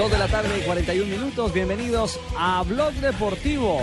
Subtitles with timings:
[0.00, 1.52] 2 de la tarde y 41 minutos.
[1.52, 3.82] Bienvenidos a Blog Deportivo.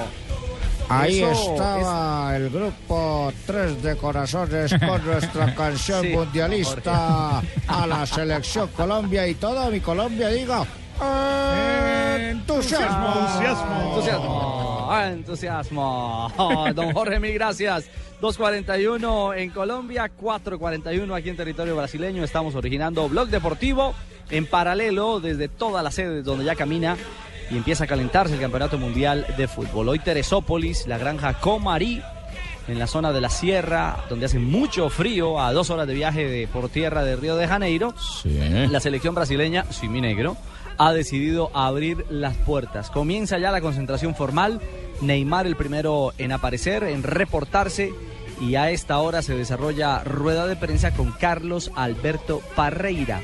[0.89, 9.27] Ahí estaba el grupo Tres de Corazones con nuestra canción mundialista a la selección Colombia
[9.27, 10.65] y toda mi Colombia diga
[12.31, 13.13] entusiasmo.
[13.13, 13.89] Entusiasmo.
[13.89, 16.31] entusiasmo entusiasmo.
[16.75, 17.89] Don Jorge, mil gracias.
[18.21, 22.23] 2.41 en Colombia, 4.41 aquí en territorio brasileño.
[22.23, 23.93] Estamos originando Blog Deportivo
[24.29, 26.97] en paralelo desde todas las sedes donde ya camina
[27.49, 29.89] y empieza a calentarse el Campeonato Mundial de Fútbol.
[29.89, 32.01] Hoy Teresópolis, la granja Comarí,
[32.67, 36.27] en la zona de la sierra, donde hace mucho frío, a dos horas de viaje
[36.27, 37.93] de, por tierra de Río de Janeiro.
[38.69, 40.35] La selección brasileña, sí, mi negro,
[40.77, 42.89] ha decidido abrir las puertas.
[42.91, 44.61] Comienza ya la concentración formal.
[45.01, 47.93] Neymar el primero en aparecer, en reportarse.
[48.39, 53.19] Y a esta hora se desarrolla rueda de prensa con Carlos Alberto Parreira,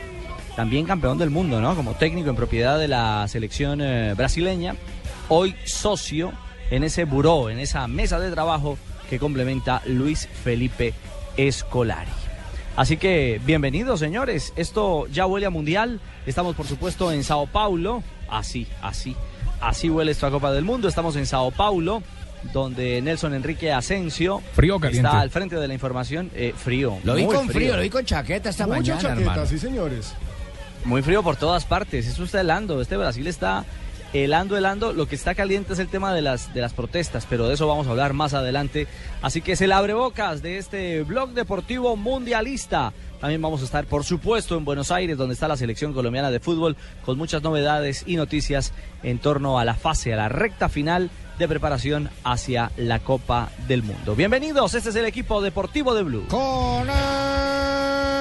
[0.55, 1.75] también campeón del mundo, ¿no?
[1.75, 4.75] Como técnico en propiedad de la selección eh, brasileña.
[5.29, 6.33] Hoy socio
[6.71, 8.77] en ese buró, en esa mesa de trabajo
[9.07, 10.95] que complementa Luis Felipe
[11.37, 12.22] Escolari.
[12.75, 18.01] Así que bienvenidos señores, esto ya huele a mundial, estamos por supuesto en Sao Paulo,
[18.27, 19.15] así, así,
[19.61, 22.01] así huele esta Copa del Mundo, estamos en Sao Paulo,
[22.51, 25.07] donde Nelson Enrique Asensio Frío caliente.
[25.07, 26.97] está al frente de la información, eh, frío.
[27.03, 29.45] Lo vi con frío, lo vi con chaqueta esta Mucha mañana, chaqueta, hermano.
[29.45, 30.15] sí señores.
[30.83, 33.65] Muy frío por todas partes, eso está helando, este Brasil está
[34.13, 37.47] helando, helando, lo que está caliente es el tema de las, de las protestas, pero
[37.47, 38.87] de eso vamos a hablar más adelante,
[39.21, 42.93] así que es el abrebocas de este blog deportivo mundialista.
[43.19, 46.39] También vamos a estar, por supuesto, en Buenos Aires, donde está la selección colombiana de
[46.39, 46.75] fútbol,
[47.05, 51.09] con muchas novedades y noticias en torno a la fase, a la recta final
[51.39, 54.15] de preparación hacia la Copa del Mundo.
[54.15, 56.27] Bienvenidos, este es el equipo deportivo de Blue.
[56.27, 56.89] Con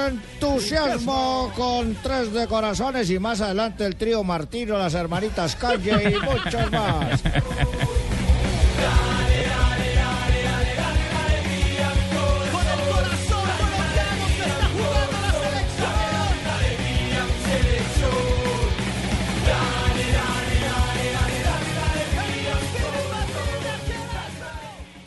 [0.07, 6.21] entusiasmo, con tres de corazones y más adelante el trío Martino, las hermanitas Calle y
[6.21, 7.23] muchos más.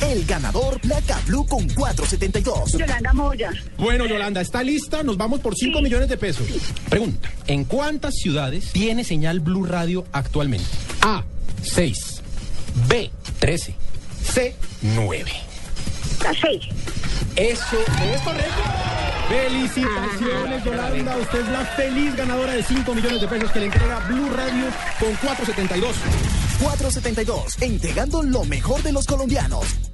[0.00, 2.72] El ganador placa blue con 472.
[2.72, 3.50] Yolanda Moya.
[3.78, 5.02] Bueno, Yolanda, ¿está lista?
[5.02, 6.46] Nos vamos por 5 millones de pesos.
[6.88, 10.66] Pregunta, ¿en cuántas ciudades tiene señal Blue Radio actualmente?
[11.00, 11.24] A,
[11.62, 12.22] 6.
[12.88, 13.74] B, 13.
[14.22, 14.54] C.
[14.82, 15.53] 9.
[16.40, 16.62] Seis.
[17.36, 17.78] Eso
[18.12, 18.62] es correcto.
[19.28, 21.16] Felicitaciones, Yolanda.
[21.16, 24.66] Usted es la feliz ganadora de 5 millones de pesos que le entrega Blue Radio
[25.00, 25.96] con 472.
[26.60, 29.93] 472, entregando lo mejor de los colombianos.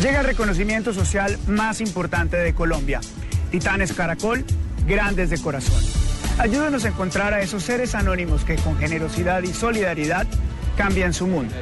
[0.00, 3.00] Llega el reconocimiento social más importante de Colombia.
[3.50, 4.44] Titanes Caracol,
[4.86, 5.82] grandes de corazón.
[6.38, 10.26] Ayúdenos a encontrar a esos seres anónimos que con generosidad y solidaridad
[10.76, 11.54] cambian su mundo.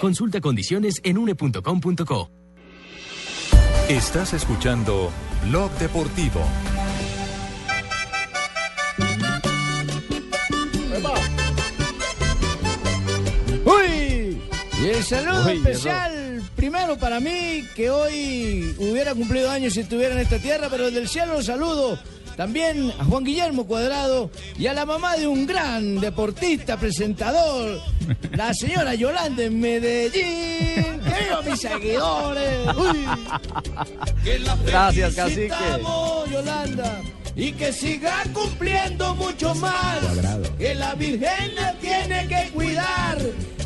[0.00, 2.30] Consulta condiciones en une.com.co.
[3.88, 5.10] Estás escuchando
[5.46, 6.40] Blog Deportivo.
[13.66, 14.40] ¡Uy!
[14.80, 20.14] Y el saludo Uy, especial, primero para mí, que hoy hubiera cumplido años si estuviera
[20.14, 21.98] en esta tierra, pero desde el cielo lo saludo.
[22.40, 27.78] También a Juan Guillermo Cuadrado y a la mamá de un gran deportista, presentador,
[28.32, 31.02] la señora Yolanda en Medellín.
[31.02, 32.66] ¡Que viva mis seguidores!
[32.78, 33.06] ¡Uy!
[34.64, 35.52] Gracias, cacique.
[36.32, 37.02] Yolanda.
[37.36, 39.98] Y que siga cumpliendo mucho más.
[40.56, 43.18] Que la Virgen la tiene que cuidar.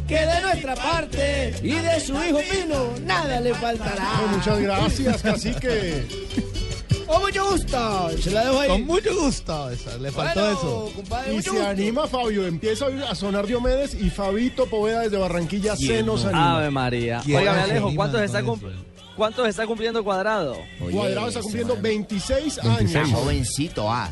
[0.09, 4.21] Que de nuestra parte y de su hijo Pino nada le faltará.
[4.33, 6.64] muchas gracias, cacique.
[7.07, 8.11] Con mucho gusto.
[8.21, 8.69] Se la dejo ahí.
[8.69, 9.71] Con mucho gusto.
[9.71, 10.93] Esa, le faltó Bueno, eso.
[10.97, 11.67] compadre, y se gusto.
[11.67, 12.47] anima Fabio.
[12.47, 16.57] Empieza a sonar Diomedes y Fabito Poveda desde Barranquilla se nos anima.
[16.59, 17.21] Ave María.
[17.25, 17.87] ¿Quién Oiga, me alejo.
[17.89, 18.71] anima ¿Cuántos está, con cum-
[19.17, 20.57] ¿Cuántos está cumpliendo Cuadrado?
[20.91, 22.97] Cuadrado está cumpliendo 26, 26.
[22.97, 23.19] años.
[23.21, 24.11] Jovencito, ah.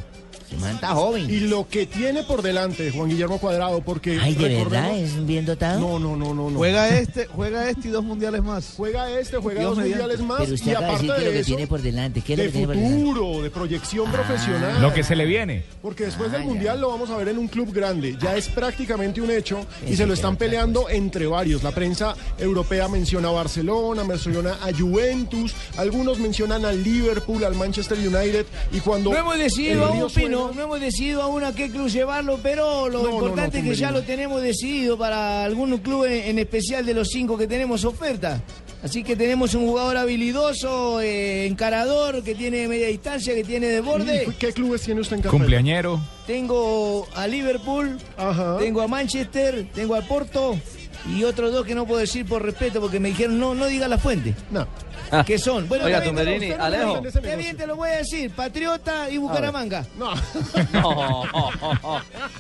[0.61, 1.29] Manta joven.
[1.31, 4.19] Y lo que tiene por delante Juan Guillermo Cuadrado, porque.
[4.21, 4.99] Ay, ¿de recordemos- verdad?
[4.99, 5.81] ¿Es bien dotado?
[5.81, 6.51] No, no, no, no.
[6.51, 6.57] no.
[6.59, 8.75] Juega este, juega este y dos mundiales más.
[8.77, 10.03] Juega este, juega Dios dos mediante.
[10.03, 10.41] mundiales más.
[10.43, 12.21] Pero usted y acaba de aparte decir que de lo que eso, tiene por delante,
[12.21, 12.95] ¿qué es lo de que tiene por delante?
[12.95, 12.99] Ah.
[13.07, 14.83] futuro, de proyección profesional.
[14.83, 15.65] Lo que se le viene.
[15.83, 16.47] Porque después del ya.
[16.47, 18.17] Mundial lo vamos a ver en un club grande.
[18.21, 21.63] Ya es prácticamente un hecho y se lo están peleando entre varios.
[21.63, 27.99] La prensa europea menciona a Barcelona, menciona a Juventus, algunos mencionan al Liverpool, al Manchester
[27.99, 29.93] United y cuando No hemos decidido
[30.53, 33.81] no hemos decidido aún a qué club llevarlo, pero lo No, importante no, es que
[33.81, 37.85] ya lo tenemos decidido para algún club en, en especial de los cinco que tenemos
[37.85, 38.41] oferta.
[38.83, 43.81] Así que tenemos un jugador habilidoso, eh, encarador, que tiene media distancia, que tiene de
[43.81, 44.25] borde.
[44.29, 45.39] ¿Y ¿Qué clubes tiene usted en carpeta?
[45.39, 46.01] Cumpleañero.
[46.27, 47.97] Tengo a Liverpool,
[48.59, 50.59] tengo a Manchester, tengo al Porto,
[51.07, 53.89] y otros dos que no puedo decir por respeto porque me dijeron no, no diga
[53.89, 54.35] la fuente.
[54.51, 54.67] No.
[55.27, 55.69] Que son.
[55.69, 57.03] Bueno, Oiga, Tumberini, Alejo.
[57.03, 58.31] Qué bien te lo voy a decir.
[58.31, 59.85] Patriota y Bucaramanga.
[59.99, 60.13] No.
[60.73, 61.25] No.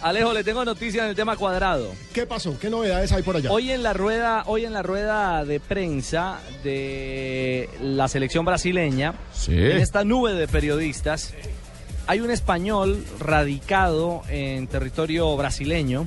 [0.00, 1.92] Alejo, le tengo noticias en el tema cuadrado.
[2.12, 2.58] ¿Qué pasó?
[2.58, 3.50] ¿Qué novedades hay por allá?
[3.50, 9.14] Hoy en la rueda, hoy en la rueda de prensa de la selección brasileña,
[9.48, 11.34] en esta nube de periodistas,
[12.06, 16.06] hay un español radicado en territorio brasileño.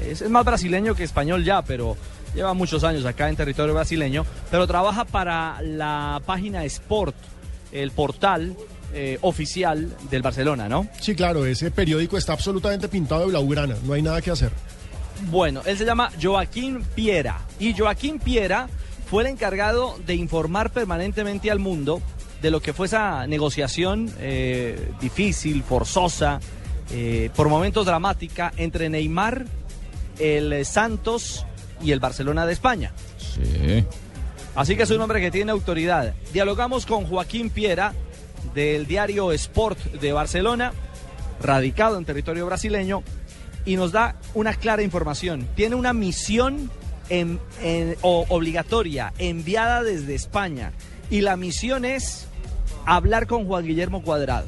[0.00, 1.96] Es, es más brasileño que español ya, pero
[2.34, 7.16] lleva muchos años acá en territorio brasileño, pero trabaja para la página Sport,
[7.72, 8.54] el portal
[8.92, 10.86] eh, oficial del Barcelona, ¿no?
[11.00, 14.52] Sí, claro, ese periódico está absolutamente pintado de blaugrana, no hay nada que hacer.
[15.30, 18.68] Bueno, él se llama Joaquín Piera y Joaquín Piera
[19.10, 22.02] fue el encargado de informar permanentemente al mundo
[22.42, 26.38] de lo que fue esa negociación eh, difícil, forzosa,
[26.90, 29.46] eh, por momentos dramática entre Neymar,
[30.18, 31.44] el Santos
[31.82, 32.92] y el Barcelona de España.
[33.18, 33.84] Sí.
[34.54, 36.14] Así que es un hombre que tiene autoridad.
[36.32, 37.92] Dialogamos con Joaquín Piera
[38.54, 40.72] del diario Sport de Barcelona,
[41.42, 43.02] radicado en territorio brasileño,
[43.66, 45.46] y nos da una clara información.
[45.56, 46.70] Tiene una misión
[47.10, 50.72] en- en- o- obligatoria enviada desde España
[51.10, 52.26] y la misión es
[52.86, 54.46] hablar con Juan Guillermo Cuadrado.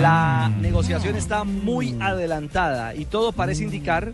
[0.00, 4.12] La negociación está muy adelantada y todo parece indicar,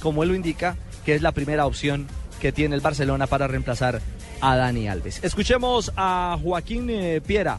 [0.00, 2.06] como él lo indica, que es la primera opción
[2.40, 4.00] que tiene el Barcelona para reemplazar
[4.40, 5.20] a Dani Alves.
[5.22, 7.58] Escuchemos a Joaquín eh, Piera,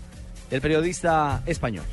[0.51, 1.86] el periodista español.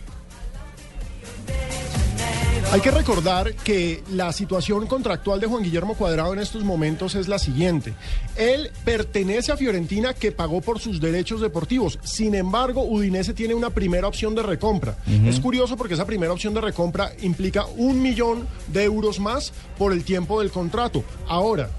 [2.73, 7.27] Hay que recordar que la situación contractual de Juan Guillermo Cuadrado en estos momentos es
[7.27, 7.95] la siguiente.
[8.37, 11.99] Él pertenece a Fiorentina que pagó por sus derechos deportivos.
[12.05, 14.97] Sin embargo, Udinese tiene una primera opción de recompra.
[15.27, 19.93] Es curioso porque esa primera opción de recompra implica un millón de euros más por
[19.93, 21.03] el tiempo del contrato.
[21.27, 21.71] Ahora,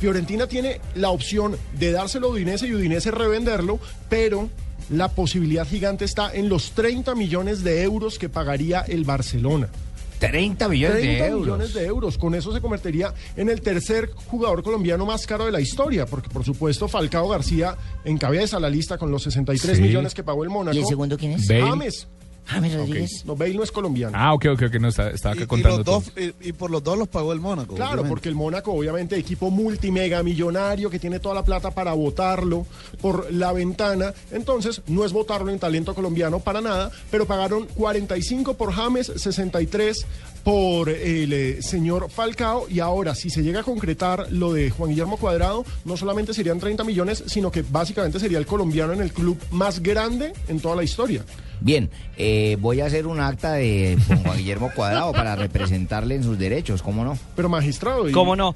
[0.00, 4.48] Fiorentina tiene la opción de dárselo a Udinese y Udinese revenderlo, pero
[4.88, 9.68] la posibilidad gigante está en los 30 millones de euros que pagaría el Barcelona.
[10.18, 11.46] 30 millones de 30 euros.
[11.46, 12.18] millones de euros.
[12.18, 16.28] Con eso se convertiría en el tercer jugador colombiano más caro de la historia, porque
[16.28, 19.82] por supuesto Falcao García encabeza la lista con los 63 Sí.
[19.82, 20.76] millones que pagó el Mónaco.
[20.76, 21.46] ¿Y el segundo quién es?
[21.48, 21.62] Bale.
[21.62, 22.08] James.
[22.48, 22.78] James Ok.
[22.80, 23.24] Rodríguez.
[23.26, 24.16] No, Bale no es colombiano.
[24.18, 26.00] Ah, ok, ok, ok, no, está- estaba acá Y, y contando los todo.
[26.00, 26.12] dos,
[26.42, 27.74] y, y por los dos los pagó el Mónaco.
[27.74, 28.08] Claro, obviamente.
[28.08, 32.66] porque el Mónaco, obviamente, equipo multimega millonario que tiene toda la plata para votarlo
[33.00, 34.12] por la ventana.
[34.32, 40.06] Entonces, no es votarlo en talento colombiano para nada, pero pagaron 45 por James, 63
[40.44, 42.66] por el eh, señor Falcao.
[42.70, 46.58] Y ahora, si se llega a concretar lo de Juan Guillermo Cuadrado, no solamente serían
[46.58, 50.76] 30 millones, sino que básicamente sería el colombiano en el club más grande en toda
[50.76, 51.24] la historia.
[51.60, 56.22] Bien, eh, voy a hacer un acta de con Juan Guillermo Cuadrado para representarle en
[56.22, 57.18] sus derechos, ¿cómo no?
[57.36, 58.08] Pero magistrado.
[58.08, 58.54] y- ¿Cómo no?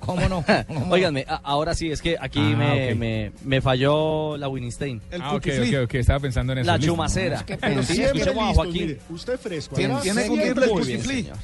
[0.00, 0.44] ¿Cómo no?
[0.90, 2.96] Óiganme, a- ahora sí, es que aquí Ah, me, ok.
[2.98, 5.00] me- me falló la Winstein.
[5.20, 6.66] Ah, ok, ok, ok, estaba pensando en eso.
[6.66, 6.92] La listo.
[6.92, 7.44] chumacera.
[7.46, 8.82] Pero Sí, siempre escuchemos a listos, Joaquín.
[8.86, 9.74] mire, usted fresco.
[9.74, 11.36] Tiene- además, tiene que siempre el Muy bien, señor.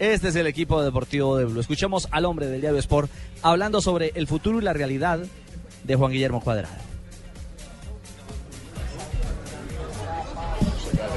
[0.00, 1.60] Este es el equipo deportivo de Blue.
[1.60, 3.10] Escuchemos al hombre del diario Sport
[3.42, 5.20] hablando sobre el futuro y la realidad
[5.84, 6.74] de Juan Guillermo Cuadrado.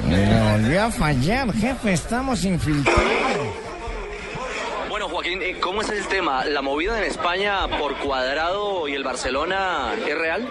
[0.08, 3.71] Me volvió a fallar, jefe, estamos infiltrados.
[5.12, 6.42] Joaquín, eh, ¿cómo es el tema?
[6.46, 10.48] ¿La movida en España por Cuadrado y el Barcelona es real?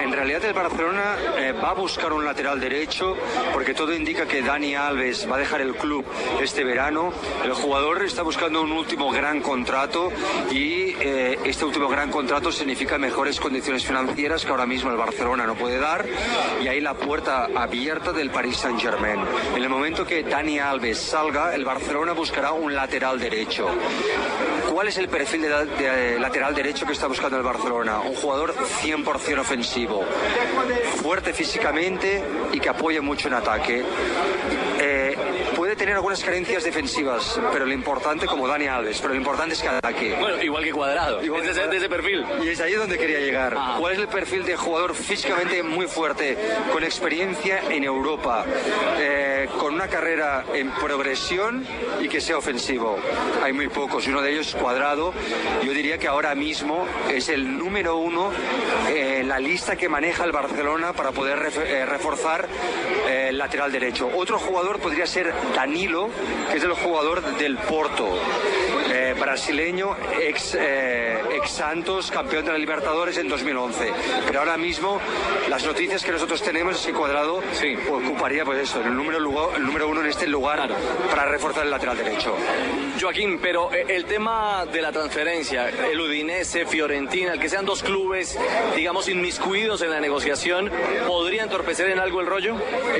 [0.00, 3.16] En realidad el Barcelona eh, va a buscar un lateral derecho
[3.52, 6.04] porque todo indica que Dani Alves va a dejar el club
[6.40, 7.12] este verano.
[7.44, 10.12] El jugador está buscando un último gran contrato
[10.52, 15.44] y eh, este último gran contrato significa mejores condiciones financieras que ahora mismo el Barcelona
[15.44, 16.06] no puede dar
[16.62, 19.18] y ahí la puerta abierta del Paris Saint Germain.
[19.56, 23.55] En el momento que Dani Alves salga, el Barcelona buscará un lateral derecho.
[24.70, 28.00] ¿Cuál es el perfil de, de lateral derecho que está buscando el Barcelona?
[28.00, 30.04] Un jugador 100% ofensivo,
[31.02, 32.22] fuerte físicamente
[32.52, 33.84] y que apoye mucho en ataque.
[35.86, 39.68] Tener algunas carencias defensivas, pero lo importante, como Dani Alves, pero lo importante es que
[39.68, 40.16] ataque.
[40.18, 41.22] Bueno, igual que Cuadrado.
[41.22, 42.26] Igual que es de, ese- perfil.
[42.42, 43.54] Y es ahí donde quería llegar.
[43.56, 43.76] Ah.
[43.78, 46.36] ¿Cuál es el perfil de jugador físicamente muy fuerte,
[46.72, 48.44] con experiencia en Europa,
[48.98, 51.64] eh, con una carrera en progresión
[52.00, 52.98] y que sea ofensivo?
[53.44, 55.14] Hay muy pocos y uno de ellos es Cuadrado.
[55.62, 58.32] Yo diría que ahora mismo es el número uno
[58.88, 62.48] eh, en la lista que maneja el Barcelona para poder ref- eh, reforzar
[63.06, 64.10] eh, el lateral derecho.
[64.16, 65.32] Otro jugador podría ser
[65.76, 66.08] Danilo,
[66.50, 68.08] que es el jugador del Porto.
[69.20, 73.92] Brasileño, ex, eh, ex Santos, campeón de la Libertadores en 2011.
[74.26, 75.00] Pero ahora mismo
[75.48, 77.40] las noticias que nosotros tenemos es que Cuadrado
[77.90, 80.68] ocuparía pues eso, el número, lugar- el número uno en este lugar
[81.10, 82.34] para reforzar el lateral derecho.
[83.00, 87.82] Joaquín, pero eh, el tema de la transferencia, el Udinese, Fiorentina, el que sean dos
[87.82, 88.38] clubes,
[88.74, 90.70] digamos, inmiscuidos en la negociación,
[91.06, 92.54] ¿podría entorpecer en algo el rollo?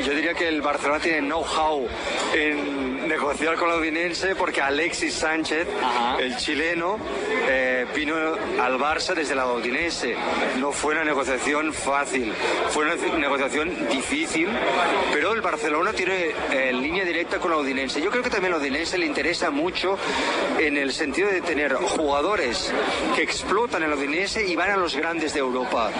[0.04, 1.87] Yo diría que el Barcelona tiene know-how
[2.35, 5.66] en negociar con la Udinense porque Alexis Sánchez,
[6.18, 6.98] el chileno,
[7.48, 10.16] eh, vino al Barça desde la Udinese.
[10.58, 12.32] No fue una negociación fácil,
[12.70, 14.48] fue una negociación difícil,
[15.12, 18.00] pero el Barcelona tiene eh, línea directa con la Udinense.
[18.00, 19.98] Yo creo que también a la Udinense le interesa mucho
[20.58, 22.72] en el sentido de tener jugadores
[23.14, 25.90] que explotan en la Udinese y van a los grandes de Europa.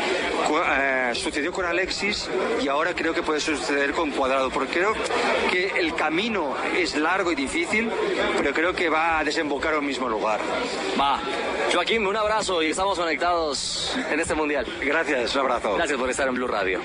[0.78, 2.28] Eh, sucedió con Alexis
[2.62, 4.92] y ahora creo que puede suceder con Cuadrado, porque creo
[5.50, 7.90] que el camino es largo y difícil,
[8.36, 10.40] pero creo que va a desembocar en un mismo lugar.
[11.00, 11.20] Va.
[11.72, 14.66] Joaquín, un abrazo y estamos conectados en este mundial.
[14.84, 15.74] Gracias, un abrazo.
[15.74, 16.80] Gracias por estar en Blue Radio.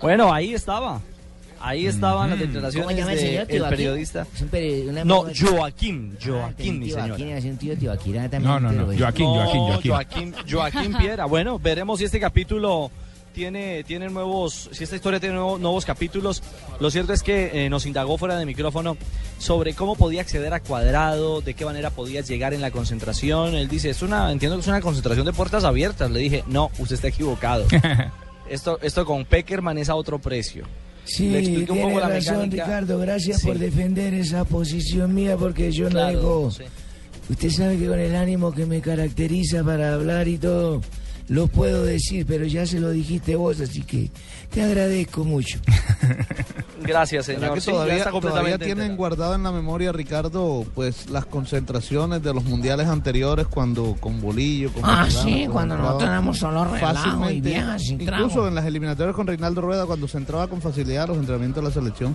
[0.00, 1.00] Bueno, ahí estaba.
[1.60, 3.46] Ahí estaban las declaraciones ¿Cómo llama el señor?
[3.46, 3.76] del ¿Tibaquín?
[3.78, 4.26] periodista.
[4.34, 6.90] Es un peri- una- No, Joaquín, Joaquín, mi
[8.28, 8.42] también.
[8.42, 9.26] No, no, no, pero- Joaquín,
[9.82, 11.24] Joaquín, Joaquín Piera.
[11.24, 12.90] Bueno, veremos si este capítulo
[13.34, 16.42] tiene, tiene nuevos, si esta historia tiene nuevo- nuevos capítulos.
[16.80, 18.96] Lo cierto es que eh, nos indagó fuera de micrófono
[19.38, 23.54] sobre cómo podía acceder a Cuadrado, de qué manera podía llegar en la concentración.
[23.54, 26.10] Él dice, es una, entiendo que es una concentración de puertas abiertas.
[26.10, 27.66] Le dije, no, usted está equivocado.
[28.48, 30.64] esto, esto con Peckerman es a otro precio.
[31.04, 32.64] Sí, Le expliqué un poco la razón, mecánica.
[32.64, 32.98] Ricardo.
[32.98, 33.46] Gracias Sí.
[33.48, 36.50] por defender esa posición mía porque yo Claro, no dejo...
[36.52, 36.62] sí.
[37.28, 40.82] Usted sabe que con el ánimo que me caracteriza para hablar y todo,
[41.28, 44.10] lo puedo decir, pero ya se lo dijiste vos, así que
[44.50, 45.58] te agradezco mucho.
[46.82, 47.54] Gracias, ¿Será señor.
[47.54, 51.24] que Sí, ya todavía, está todavía completamente tienen guardado en la memoria, Ricardo, pues las
[51.24, 56.10] concentraciones de los mundiales anteriores cuando con Bolillo, con Ah, sí, con cuando entraba nosotros
[56.10, 58.48] éramos solo relajo y viejas sin Incluso trago.
[58.48, 61.68] en las eliminatorias con Reinaldo Rueda cuando se entraba con facilidad a los entrenamientos de
[61.68, 62.14] la selección.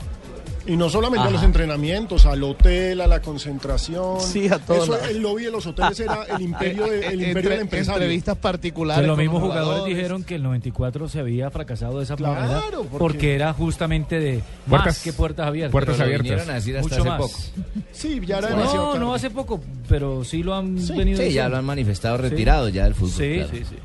[0.68, 1.32] Y no solamente a Ajá.
[1.32, 4.20] los entrenamientos, al hotel, a la concentración.
[4.22, 7.28] Sí, a todo Eso, el lobby de los hoteles era el imperio, de- el imperio
[7.38, 8.02] Entre- del empresario.
[8.02, 9.96] entrevistas particulares Que los mismos jugadores, jugadores.
[9.96, 13.36] dijeron que el 94 se había fracasado de esa Claro, manera porque- porque...
[13.36, 15.72] era justamente de Puertas- más que puertas abiertas.
[15.72, 16.48] puertas abiertas.
[16.50, 17.22] a decir hasta Mucho hace más.
[17.22, 17.40] poco.
[17.92, 19.00] Sí, ya era No, tarde.
[19.00, 21.50] no hace poco, pero sí lo han Sí, venido sí, ya diciendo.
[21.52, 22.22] lo han manifestado Sí.
[22.24, 23.12] retirado ya del fútbol.
[23.12, 23.50] Sí, claro.
[23.54, 23.76] sí, sí.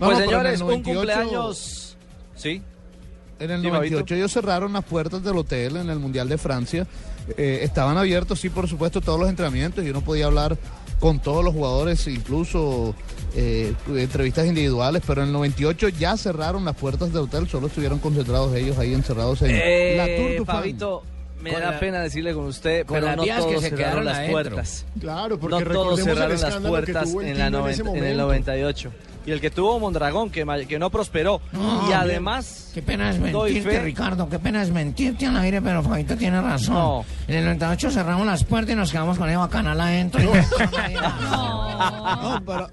[0.00, 1.96] No, Pues señores, un 98 cumpleaños.
[2.34, 2.62] Sí.
[3.42, 4.14] En el Sí, 98 Fabito.
[4.14, 6.86] ellos cerraron las puertas del hotel en el Mundial de Francia.
[7.36, 10.56] Eh, estaban abiertos, sí, por supuesto, todos los entrenamientos y uno podía hablar
[11.00, 12.94] con todos los jugadores, incluso
[13.34, 17.98] eh, entrevistas individuales, pero en el 98 ya cerraron las puertas del hotel, solo estuvieron
[17.98, 20.44] concentrados ellos ahí encerrados en Eh, la Tour du.
[20.44, 21.02] Fabito,
[21.42, 23.62] me Con da la- pena decirle con usted, con pero las no vías que todos
[23.64, 24.32] se cerraron las adentro.
[24.32, 24.86] puertas.
[25.00, 28.22] Claro, porque no todos cerraron las puertas en, la en en el momento.
[28.22, 28.92] 98.
[29.24, 31.40] Y el que tuvo Mondragón, que, que no prosperó.
[31.52, 35.62] No, y además, Qué pena es mentirte, fe- Ricardo, qué pena es mentirte al aire,
[35.62, 36.74] pero Fabito tiene razón.
[36.74, 37.04] No.
[37.28, 40.20] En el 98 cerramos las puertas y nos quedamos con Eva Canal adentro.
[40.22, 40.26] y-
[41.22, 42.68] No, pero,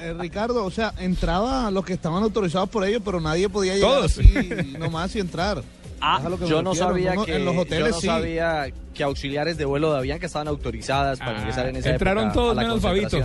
[0.00, 3.90] eh, Ricardo, o sea, entraba los que estaban autorizados por ellos, pero nadie podía llegar
[3.90, 4.18] Todos.
[4.18, 5.62] así nomás y entrar.
[6.04, 8.06] Ah, yo no sabía que en los hoteles yo no sí.
[8.08, 12.24] sabía que auxiliares de vuelo de que estaban autorizadas para Ah, ingresar en esa entraron
[12.24, 13.18] época todos a la menos Fabito.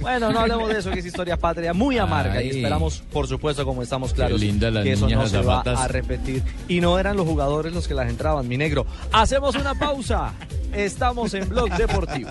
[0.00, 3.64] Bueno, no hablemos de eso, que es historia patria muy amarga y esperamos, por supuesto,
[3.64, 6.42] como estamos claros, que eso no se va a repetir.
[6.68, 8.86] Y no eran los jugadores los que las entraban, mi negro.
[9.12, 10.32] Hacemos una pausa.
[10.72, 12.30] Estamos en Blog Deportivo.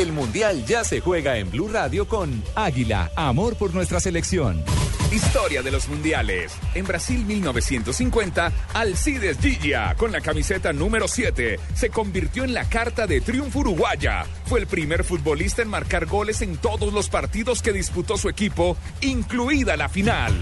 [0.00, 4.64] El Mundial ya se juega en Blue Radio con Águila, amor por nuestra selección.
[5.12, 6.52] Historia de los mundiales.
[6.74, 13.06] En Brasil 1950, Alcides Gigia, con la camiseta número 7, se convirtió en la carta
[13.06, 14.24] de triunfo uruguaya.
[14.46, 18.78] Fue el primer futbolista en marcar goles en todos los partidos que disputó su equipo,
[19.02, 20.32] incluida la final.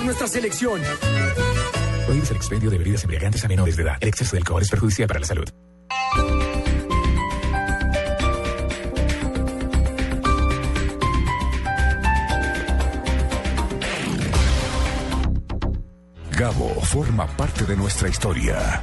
[0.00, 0.80] Por nuestra selección.
[2.06, 3.98] Prohíbes el expendio de bebidas embriagantes a menores de edad.
[4.00, 5.44] El exceso de alcohol es perjudicial para la salud.
[16.38, 18.82] Gabo forma parte de nuestra historia.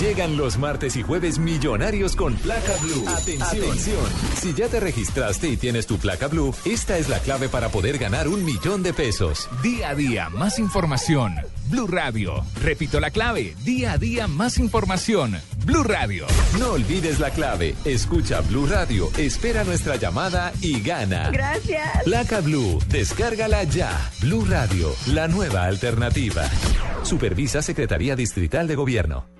[0.00, 3.04] Llegan los martes y jueves millonarios con placa blue.
[3.08, 4.04] Atención.
[4.34, 7.98] Si ya te registraste y tienes tu placa blue, esta es la clave para poder
[7.98, 9.48] ganar un millón de pesos.
[9.62, 11.34] Día a día, más información.
[11.68, 12.42] Blue Radio.
[12.62, 13.54] Repito la clave.
[13.62, 15.38] Día a día, más información.
[15.64, 16.26] Blue Radio.
[16.58, 17.76] No olvides la clave.
[17.84, 21.30] Escucha Blue Radio, espera nuestra llamada y gana.
[21.30, 22.04] Gracias.
[22.04, 24.10] Placa Blue, descárgala ya.
[24.20, 26.48] Blue Radio, la nueva alternativa.
[27.02, 29.39] Supervisa Secretaría Distrital de Gobierno.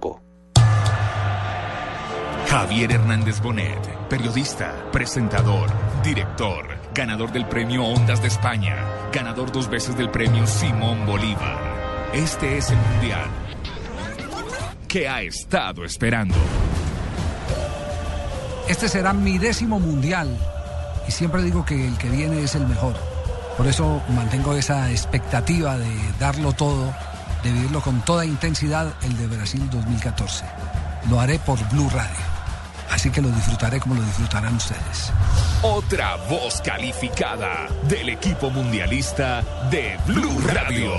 [2.47, 5.69] Javier Hernández Bonet, periodista, presentador,
[6.03, 8.75] director, ganador del premio Ondas de España,
[9.13, 12.11] ganador dos veces del premio Simón Bolívar.
[12.13, 13.29] Este es el Mundial
[14.91, 16.35] que ha estado esperando.
[18.67, 20.37] Este será mi décimo mundial
[21.07, 22.95] y siempre digo que el que viene es el mejor.
[23.55, 25.87] Por eso mantengo esa expectativa de
[26.19, 26.93] darlo todo,
[27.43, 30.45] de vivirlo con toda intensidad el de Brasil 2014.
[31.09, 32.31] Lo haré por Blue Radio.
[32.91, 35.11] Así que lo disfrutaré como lo disfrutarán ustedes.
[35.61, 40.91] Otra voz calificada del equipo mundialista de Blue Radio.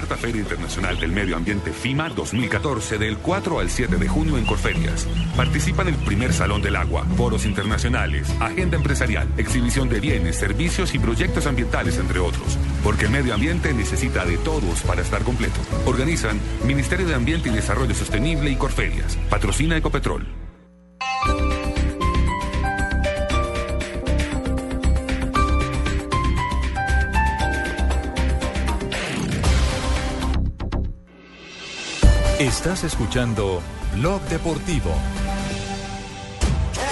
[0.00, 4.46] Cuarta Feria Internacional del Medio Ambiente FIMA 2014 del 4 al 7 de junio en
[4.46, 5.06] Corferias.
[5.36, 10.94] Participa en el primer Salón del Agua, foros internacionales, agenda empresarial, exhibición de bienes, servicios
[10.94, 12.56] y proyectos ambientales, entre otros.
[12.82, 15.60] Porque el medio ambiente necesita de todos para estar completo.
[15.84, 19.18] Organizan Ministerio de Ambiente y Desarrollo Sostenible y Corferias.
[19.28, 20.39] Patrocina Ecopetrol.
[32.40, 33.60] Estás escuchando
[33.96, 34.90] Blog Deportivo.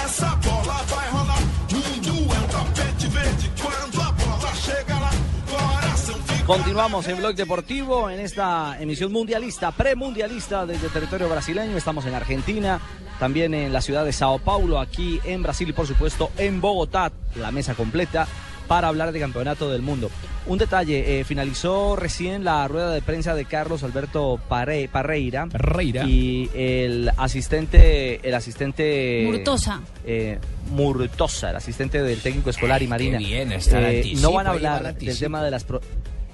[0.04, 1.40] Essa bola vai rolar.
[1.72, 3.50] Mundo é um tapete verde.
[3.58, 5.10] Quando a bola chega lá,
[5.48, 6.44] coração fica.
[6.44, 11.78] Continuamos en Blog Deportivo en esta emisión mundialista, premundialista desde territorio brasileño.
[11.78, 12.78] Estamos en Argentina,
[13.18, 17.10] también en la ciudad de Sao Paulo, aquí en Brasil y por supuesto en Bogotá,
[17.36, 18.28] la mesa completa
[18.68, 20.10] para hablar de campeonato del mundo.
[20.46, 26.04] Un detalle, eh, finalizó recién la rueda de prensa de Carlos Alberto Parre- Parreira, Parreira.
[26.06, 29.80] y el asistente, el asistente Murtosa.
[30.06, 30.38] eh,
[30.70, 33.18] Murtosa, el asistente del técnico escolar y Marina.
[33.18, 35.80] bien, Eh, no van a hablar del tema de las pro-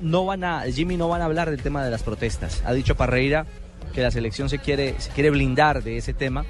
[0.01, 2.63] no van a Jimmy no van a hablar del tema de las protestas.
[2.67, 3.47] Ha dicho Parreira
[3.95, 6.45] que la selección se quiere se quiere blindar de ese tema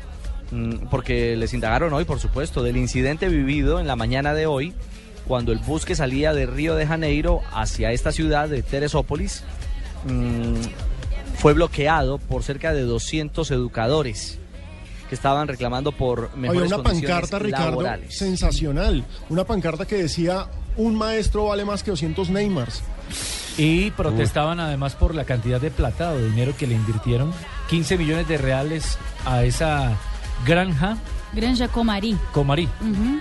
[0.50, 4.72] mm, porque les indagaron hoy, por supuesto, del incidente vivido en la mañana de hoy
[5.26, 9.42] cuando el bus que salía de Río de Janeiro hacia esta ciudad de Teresópolis
[10.06, 14.38] mm, fue bloqueado por cerca de 200 educadores
[15.08, 18.16] que estaban reclamando por Había mejores una condiciones pancarta, Ricardo, laborales.
[18.16, 19.04] sensacional.
[19.28, 22.82] Una pancarta que decía, un maestro vale más que 200 Neymars.
[23.56, 27.32] Y protestaban además por la cantidad de plata o de dinero que le invirtieron.
[27.68, 29.92] 15 millones de reales a esa
[30.46, 30.96] granja
[31.34, 32.16] Granja Comari.
[32.32, 32.68] Comarí.
[32.80, 33.20] Ujú.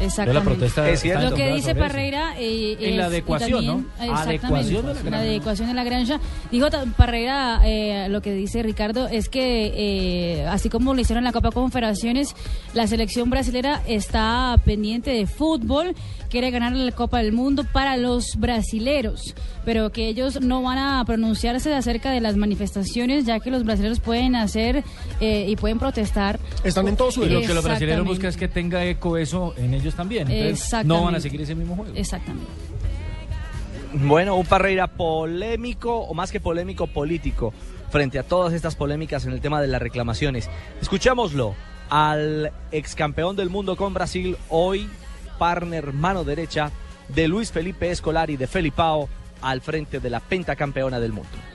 [0.00, 0.34] Exactamente.
[0.34, 1.30] la protesta Es cierto.
[1.30, 1.74] Lo que dice.
[1.74, 4.04] Parreira eh, En la es- adecuación, también- ¿no?
[4.04, 6.20] Exactamente, Adecuación de la la adecuación de la granja.
[6.50, 11.26] Dijo Parreira, eh, lo que dice Ricardo, es que eh, así como lo hicieron en
[11.26, 12.34] la Copa Confederaciones,
[12.74, 15.94] la selección brasilera está pendiente de fútbol,
[16.34, 21.04] quiere ganar la Copa del Mundo para los brasileros, pero que ellos no van a
[21.04, 24.82] pronunciarse acerca de las manifestaciones, ya que los brasileros pueden hacer
[25.20, 26.40] eh, y pueden protestar.
[26.64, 27.46] Están en todo su Y lo derecho.
[27.50, 28.08] que los brasileños Exactamente.
[28.10, 30.28] buscan es que tenga eco eso en ellos también.
[30.28, 31.92] Entonces no van a seguir ese mismo juego.
[31.94, 32.50] Exactamente.
[33.92, 37.54] Bueno, un Parreira polémico, o más que polémico, político,
[37.90, 40.50] frente a todas estas polémicas en el tema de las reclamaciones.
[40.82, 41.54] Escuchémoslo
[41.90, 44.88] al ex campeón del mundo con Brasil, hoy
[45.38, 46.70] partner mano derecha
[47.08, 49.08] de Luis Felipe Escolari de Felipao
[49.42, 51.53] al frente de la pentacampeona del mundo.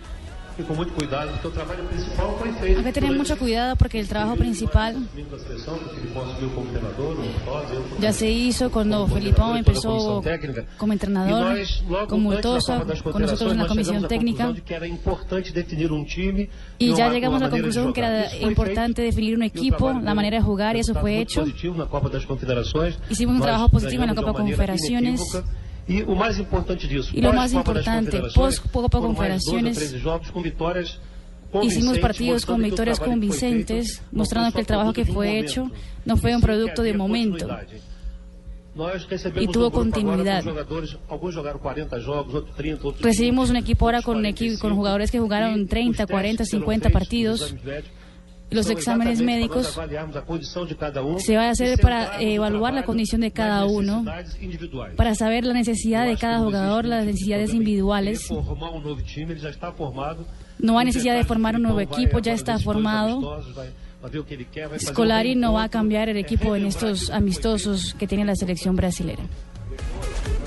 [0.63, 2.27] Cuidado, porque o trabalho principal
[2.59, 2.77] feito.
[2.79, 4.95] Hay que tener mucho cuidado porque el trabajo principal
[7.99, 10.21] ya se hizo cuando Felipón empezó
[10.77, 11.65] como entrenador, E
[12.07, 14.43] como Tosa, con nosotros en la comisión chegamos à técnica.
[14.45, 17.73] conclusão de que era importante definir um time Y ya llegamos a la maneira de
[17.83, 18.13] conclusión que jogar.
[18.13, 21.19] era Isso foi importante definir un equipo, trabalho la manera de jugar y eso fue
[21.21, 21.41] hecho.
[21.41, 22.97] positivo na Copa das Confederações.
[23.09, 25.21] Hicimos un trabajo positivo en la Copa Confederaciones.
[25.89, 29.77] E o mais importante disso, Y lo más importante, dois ou Confederaciones,
[30.31, 30.99] com vitórias
[31.63, 35.71] Hicimos partidos con victorias convincentes, mostrando que el trabajo que fue hecho
[36.05, 37.47] no fue un producto de momento.
[39.35, 40.43] Y tuvo continuidad.
[40.43, 44.57] com jogadores, alguns jogaram 40 jogos, outros 30, outros Recibimos un equipo ahora con, equi-
[44.59, 47.55] con jugadores que jugaron 30, 40, 50 partidos.
[48.51, 49.79] Los exámenes médicos
[51.19, 54.05] se va a hacer para eh, evaluar la condición de cada uno,
[54.95, 58.27] para saber la necesidad de cada jugador, las necesidades individuales.
[60.59, 63.41] No hay necesidad de formar un nuevo equipo, ya está formado.
[64.79, 69.23] Scolari no va a cambiar el equipo en estos amistosos que tiene la selección brasilera.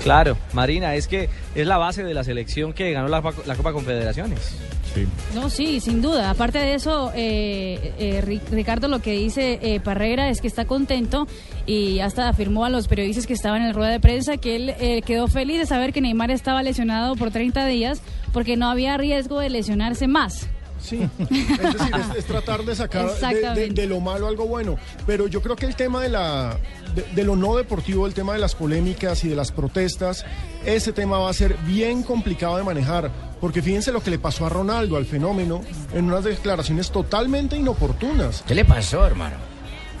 [0.03, 3.71] Claro, Marina, es que es la base de la selección que ganó la, la Copa
[3.71, 4.57] Confederaciones.
[4.93, 5.07] Sí.
[5.33, 6.29] No, sí, sin duda.
[6.29, 10.65] Aparte de eso, eh, eh, Ri- Ricardo, lo que dice eh, Parreira es que está
[10.65, 11.27] contento
[11.65, 14.69] y hasta afirmó a los periodistas que estaban en la rueda de prensa que él
[14.79, 18.01] eh, quedó feliz de saber que Neymar estaba lesionado por 30 días
[18.33, 20.47] porque no había riesgo de lesionarse más.
[20.79, 23.81] Sí, es decir, es, es tratar de sacar de- de, Exactamente.
[23.81, 24.75] de lo malo algo bueno.
[25.07, 26.57] Pero yo creo que el tema de, la,
[26.93, 30.25] de, de lo no deportivo, el tema de las polémicas y de las protestas,
[30.65, 33.09] ese tema va a ser bien complicado de manejar.
[33.43, 35.59] Porque fíjense lo que le pasó a Ronaldo, al fenómeno,
[35.93, 38.41] en unas declaraciones totalmente inoportunas.
[38.47, 39.35] ¿Qué le pasó, hermano?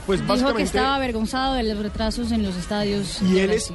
[0.05, 0.63] Pues Dijo que básicamente...
[0.63, 3.21] estaba avergonzado de los retrasos en los estadios.
[3.21, 3.69] Y él es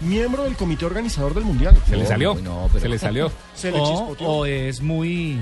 [0.00, 1.76] miembro del comité organizador del Mundial.
[1.88, 2.36] Se le salió.
[2.80, 3.30] Se le salió.
[3.54, 4.28] Se le o, chispoteó.
[4.28, 5.38] o es muy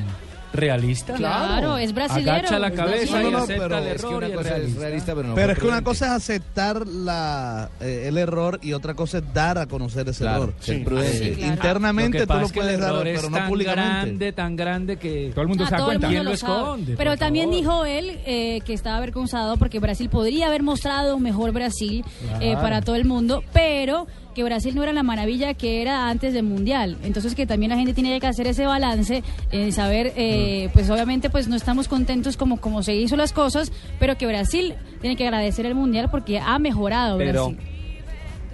[0.52, 1.14] realista.
[1.14, 2.32] Claro, es brasilero.
[2.32, 4.14] Agacha la cabeza y No, no, acepta pero el es que error.
[4.16, 4.80] una y cosa es realista.
[4.80, 8.72] realista, pero no Pero es que una cosa es aceptar la, eh, el error y
[8.72, 10.54] otra cosa es dar a conocer ese Claro, error.
[10.66, 11.18] Eh, prudente.
[11.18, 11.52] Sí, claro.
[11.52, 13.48] Internamente Lo que tú lo es que el puedes dar, error es pero no tan
[13.48, 13.90] públicamente.
[14.06, 16.08] grande, tan grande que Todo el mundo Ah, se da el cuenta.
[16.08, 16.94] ¿Quién lo esconde?
[16.96, 17.60] Pero también favor.
[17.60, 22.38] dijo él eh, que estaba avergonzado porque Brasil podría haber mostrado un mejor Brasil eh,
[22.50, 22.60] Claro.
[22.60, 24.06] para todo el mundo, pero
[24.40, 26.96] que Brasil no era la maravilla que era antes del Mundial.
[27.05, 29.22] Entonces que también la gente tiene que hacer ese balance,
[29.53, 30.72] eh, saber, eh, Mm.
[30.72, 34.74] pues obviamente pues no estamos contentos como, como se hizo las cosas, pero que Brasil
[35.03, 37.59] tiene que agradecer el Mundial porque ha mejorado Pero, Brasil.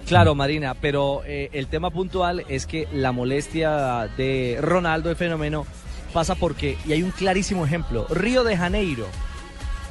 [0.05, 5.65] claro, Marina, pero eh, el tema puntual es que la molestia de Ronaldo, el fenómeno,
[6.13, 9.05] pasa porque, y hay un clarísimo ejemplo, Río de Janeiro.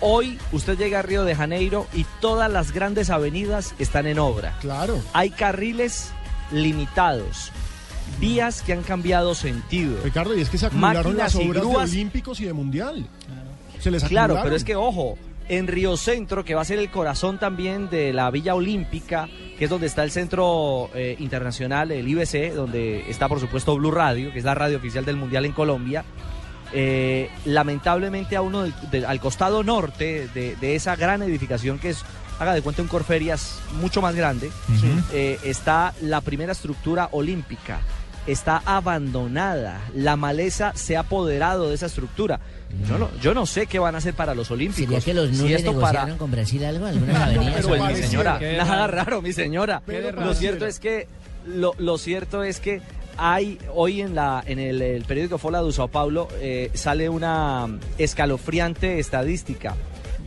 [0.00, 4.56] Hoy usted llega a Río de Janeiro y todas las grandes avenidas están en obra.
[4.61, 5.00] Claro.
[5.12, 6.11] Hay carriles
[6.50, 7.50] limitados,
[8.20, 9.98] vías que han cambiado sentido.
[10.04, 11.90] Ricardo, y es que se acumularon las y obras grúas.
[11.90, 13.06] de Olímpicos y de Mundial.
[13.80, 15.16] Se les Claro, pero es que ojo,
[15.48, 19.28] en Río Centro, que va a ser el corazón también de la Villa Olímpica,
[19.59, 23.90] que es donde está el centro eh, internacional, el IBC, donde está por supuesto Blue
[23.90, 26.04] Radio, que es la radio oficial del Mundial en Colombia.
[26.72, 28.64] Eh, lamentablemente a uno
[29.07, 32.05] al costado norte de, de esa gran edificación que es,
[32.38, 34.50] haga de cuenta un Corferias mucho más grande,
[35.12, 37.81] eh, está la primera estructura olímpica.
[38.26, 39.81] Está abandonada.
[39.94, 42.40] La maleza se ha apoderado de esa estructura.
[42.88, 44.88] Yo no, yo no sé qué van a hacer para los Olímpicos.
[44.88, 46.87] ¿Sería que los Si esto para- con Brasil algo?
[46.87, 47.64] ¿Algunas avenidas?
[47.64, 48.09] pues, mi pareciera.
[48.09, 49.22] señora, Qué nada raro.
[49.22, 49.83] mi señora.
[50.18, 51.07] Lo cierto es que
[51.46, 52.83] lo, lo cierto es que
[53.18, 57.68] hay hoy en la en el, el periódico Fola de Sao Paulo eh, sale una
[57.98, 59.74] escalofriante estadística.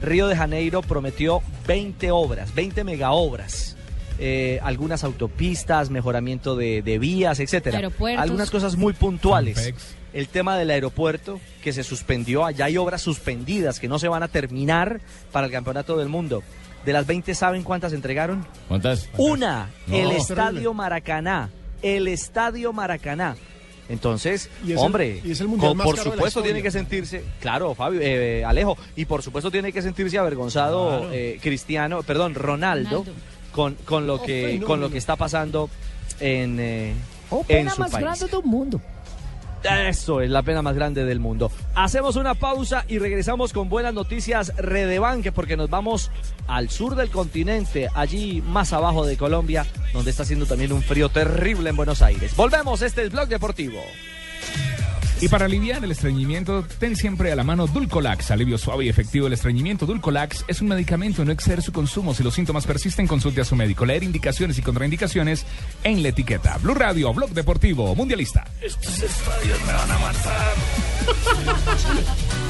[0.01, 3.75] Río de Janeiro prometió 20 obras, 20 megaobras.
[4.21, 7.77] eh, algunas autopistas, mejoramiento de, de vías, etcétera.
[7.77, 8.21] Aeropuertos.
[8.23, 9.73] Algunas cosas muy puntuales.
[10.11, 14.23] El tema del aeropuerto que se suspendió, allá hay obras suspendidas que no se van
[14.23, 16.43] a terminar para el campeonato del mundo.
[16.85, 18.45] De las 20, ¿saben cuántas entregaron?
[18.67, 19.09] ¿Cuántas?
[19.17, 20.17] Una, No, el terrible.
[20.17, 21.49] Estadio Maracaná.
[21.81, 23.35] El Estadio Maracaná.
[23.87, 26.43] Entonces, Y es el- hombre, y es el mundial co- más por supuesto historia.
[26.51, 31.11] tiene que sentirse, claro, Fabio, eh, Alejo, y por supuesto tiene que sentirse avergonzado Claro.
[31.13, 33.13] eh, Cristiano, perdón, Ronaldo, Ronaldo.
[33.51, 35.71] con, con lo Oh, que con lo que está pasando
[36.19, 36.93] en, eh,
[37.31, 38.03] Oh, en pena su más país.
[38.03, 38.79] grande del mundo.
[39.63, 41.51] Eso es la pena más grande del mundo.
[41.75, 46.11] Hacemos una pausa y regresamos con buenas noticias Redebanque porque nos vamos
[46.47, 51.09] al sur del continente, allí más abajo de Colombia, donde está haciendo también un frío
[51.09, 52.35] terrible en Buenos Aires.
[52.35, 53.81] Volvemos, este es Blog Deportivo.
[55.21, 59.25] Y para aliviar el estreñimiento, ten siempre a la mano Dulcolax, alivio suave y efectivo
[59.25, 59.85] del estreñimiento.
[59.85, 62.13] Dulcolax es un medicamento, no exceder su consumo.
[62.13, 63.85] Si los síntomas persisten, consulte a su médico.
[63.85, 65.45] Leer indicaciones y contraindicaciones
[65.83, 66.57] en la etiqueta.
[66.59, 68.45] Blue Radio, Blog Deportivo, Mundialista.
[68.61, 70.53] Estos estadios me van a matar.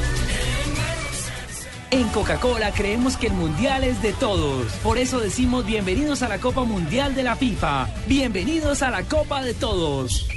[1.91, 4.71] En Coca-Cola creemos que el mundial es de todos.
[4.84, 7.88] Por eso decimos bienvenidos a la Copa Mundial de la FIFA.
[8.05, 10.27] Bienvenidos a la Copa de Todos.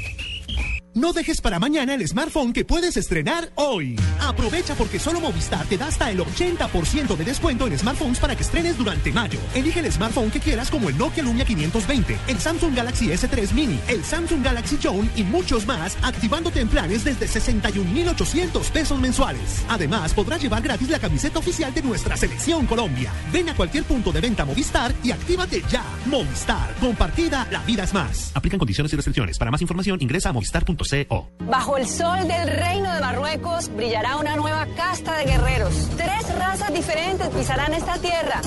[0.95, 3.97] No dejes para mañana el smartphone que puedes estrenar hoy.
[4.21, 8.43] Aprovecha porque solo Movistar te da hasta el 80% de descuento en smartphones para que
[8.43, 9.39] estrenes durante mayo.
[9.55, 13.81] Elige el smartphone que quieras como el Nokia Lumia 520, el Samsung Galaxy S3 Mini,
[13.89, 19.65] el Samsung Galaxy Zone y muchos más, activándote en planes desde 61,800 pesos mensuales.
[19.71, 23.11] Además, podrás llevar gratis la camiseta oficial de nuestra selección Colombia.
[23.33, 25.85] Ven a cualquier punto de venta Movistar y actívate ya.
[26.07, 28.33] Movistar, compartida, la vida es más.
[28.35, 29.39] Aplican condiciones y restricciones.
[29.39, 31.29] Para más información ingresa a movistar.co.
[31.41, 35.89] Bajo el sol del reino de Marruecos brillará una nueva casta de guerreros.
[35.97, 38.43] Tres razas diferentes pisarán esta tierra.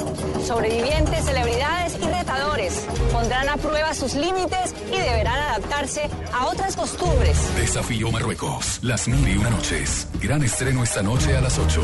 [0.45, 2.85] Sobrevivientes, celebridades y retadores.
[3.11, 7.37] Pondrán a prueba sus límites y deberán adaptarse a otras costumbres.
[7.55, 8.79] Desafío Marruecos.
[8.81, 10.07] Las mil y una noches.
[10.21, 11.81] Gran estreno esta noche a las 8.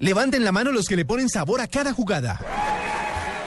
[0.00, 2.40] Levanten la mano los que le ponen sabor a cada jugada.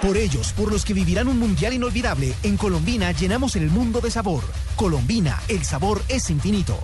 [0.05, 4.11] Por ellos, por los que vivirán un mundial inolvidable, en Colombina llenamos el mundo de
[4.11, 4.43] sabor.
[4.75, 6.77] Colombina, el sabor es infinito.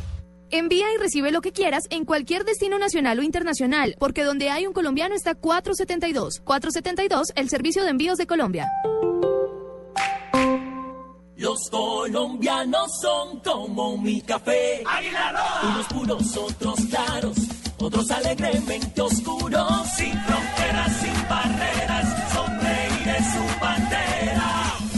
[0.49, 4.65] Envía y recibe lo que quieras en cualquier destino nacional o internacional, porque donde hay
[4.65, 6.41] un colombiano está 472.
[6.43, 8.67] 472, el servicio de envíos de Colombia.
[11.35, 14.83] Los colombianos son como mi café.
[15.63, 17.37] Unos puros, otros claros,
[17.77, 19.87] otros alegremente oscuros.
[19.95, 22.33] Sin fronteras, sin barreras,
[23.17, 24.49] es su bandera.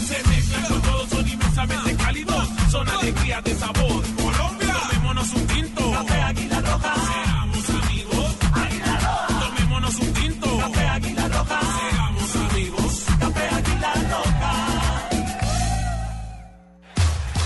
[0.07, 4.03] Se mezclan con todos, son inmensamente cálidos, son alegría de sabor.
[4.15, 5.91] Colombia, tomémonos un tinto.
[5.91, 6.93] Café Águila Roja.
[6.95, 8.35] Seamos amigos.
[8.53, 9.49] Águila Roja.
[9.49, 10.57] Tomémonos un tinto.
[10.57, 11.59] Café Águila Roja.
[11.61, 13.05] Seamos amigos.
[13.19, 15.09] Café Águila Roja.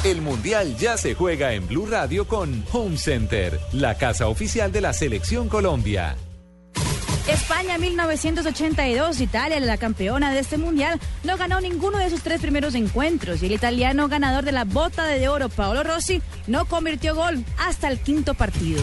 [0.04, 4.82] El Mundial ya se juega en Blue Radio con Home Center, la casa oficial de
[4.82, 6.16] la Selección Colombia.
[7.28, 12.74] España 1982, Italia, la campeona de este mundial, no ganó ninguno de sus tres primeros
[12.74, 17.44] encuentros y el italiano ganador de la bota de oro, Paolo Rossi, no convirtió gol
[17.58, 18.82] hasta el quinto partido.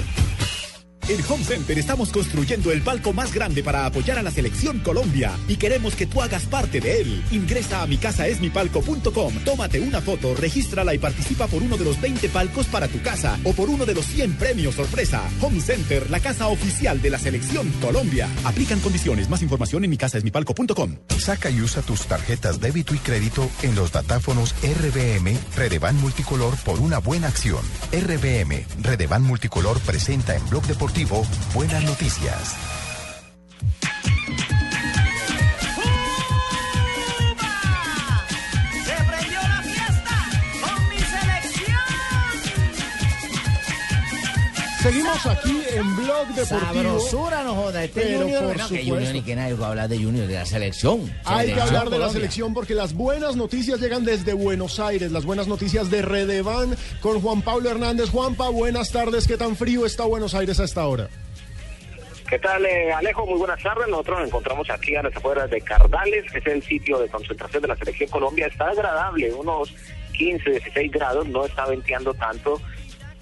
[1.07, 5.33] En Home Center estamos construyendo el palco más grande para apoyar a la selección Colombia
[5.49, 7.23] y queremos que tú hagas parte de él.
[7.31, 12.01] Ingresa a mi casa esmipalco.com, tómate una foto, regístrala y participa por uno de los
[12.01, 15.23] 20 palcos para tu casa o por uno de los 100 premios sorpresa.
[15.43, 18.27] Home Center, la casa oficial de la selección Colombia.
[18.45, 20.97] Aplican condiciones, más información en mi casa esmipalco.com.
[21.19, 26.81] Saca y usa tus tarjetas débito y crédito en los datáfonos RBM Redevan Multicolor por
[26.81, 27.61] una buena acción.
[27.93, 30.94] RBM Redevan Multicolor presenta en Blog Deportivo
[31.55, 32.57] Buenas Noticias.
[44.85, 46.59] Seguimos aquí en Blog Deportivo.
[46.59, 47.85] Sabrosura, no joda.
[47.85, 48.95] Este Pero Junior, por bueno, que supuesto.
[48.95, 51.11] Junior ni que nadie va a hablar de Junior, de la selección.
[51.25, 55.25] Hay que hablar de la selección porque las buenas noticias llegan desde Buenos Aires, las
[55.25, 58.11] buenas noticias de Redevan con Juan Pablo Hernández.
[58.11, 59.27] Juanpa, buenas tardes.
[59.27, 61.09] ¿Qué tan frío está Buenos Aires a esta hora?
[62.29, 63.25] ¿Qué tal, eh, Alejo?
[63.25, 63.89] Muy buenas tardes.
[63.89, 67.63] Nosotros nos encontramos aquí a las afueras de Cardales, que es el sitio de concentración
[67.63, 68.49] de la selección Colombia.
[68.49, 69.75] Está agradable, unos
[70.13, 72.61] 15, 16 grados, no está venteando tanto.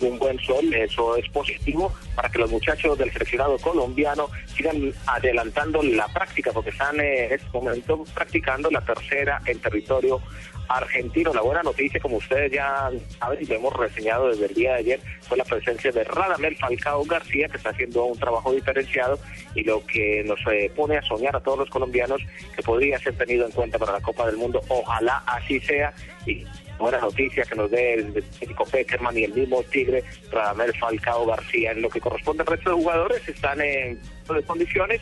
[0.02, 5.80] Un buen sol, eso es positivo para que los muchachos del seleccionado colombiano sigan adelantando
[5.82, 10.20] la práctica, porque están eh, en este momento practicando la tercera en territorio
[10.68, 11.32] argentino.
[11.32, 14.78] La buena noticia, como ustedes ya saben y lo hemos reseñado desde el día de
[14.78, 19.18] ayer, fue la presencia de Radamel Falcao García, que está haciendo un trabajo diferenciado
[19.54, 22.20] y lo que nos eh, pone a soñar a todos los colombianos
[22.56, 24.60] que podría ser tenido en cuenta para la Copa del Mundo.
[24.68, 25.92] Ojalá así sea
[26.26, 26.44] y
[26.82, 31.72] buena noticia que nos dé el técnico Peckerman y el mismo Tigre, Radamel Falcao García.
[31.72, 34.00] En lo que corresponde al resto de jugadores, están en
[34.46, 35.00] condiciones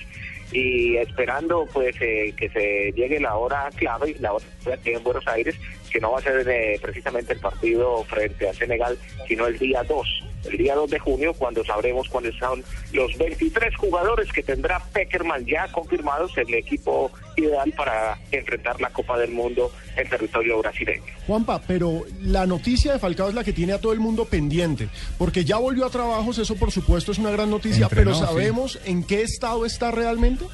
[0.53, 5.27] y esperando pues eh, que se llegue la hora clave la hora aquí en Buenos
[5.29, 5.55] Aires
[5.91, 9.83] que no va a ser eh, precisamente el partido frente a Senegal sino el día
[9.83, 14.83] 2 el día 2 de junio cuando sabremos cuáles son los 23 jugadores que tendrá
[14.93, 21.03] Peckerman ya confirmados el equipo ideal para enfrentar la Copa del Mundo en territorio brasileño.
[21.27, 24.89] Juanpa, pero la noticia de Falcao es la que tiene a todo el mundo pendiente,
[25.19, 28.25] porque ya volvió a trabajos, eso por supuesto es una gran noticia, Entrenó, pero sí.
[28.25, 30.45] ¿sabemos en qué estado está realmente?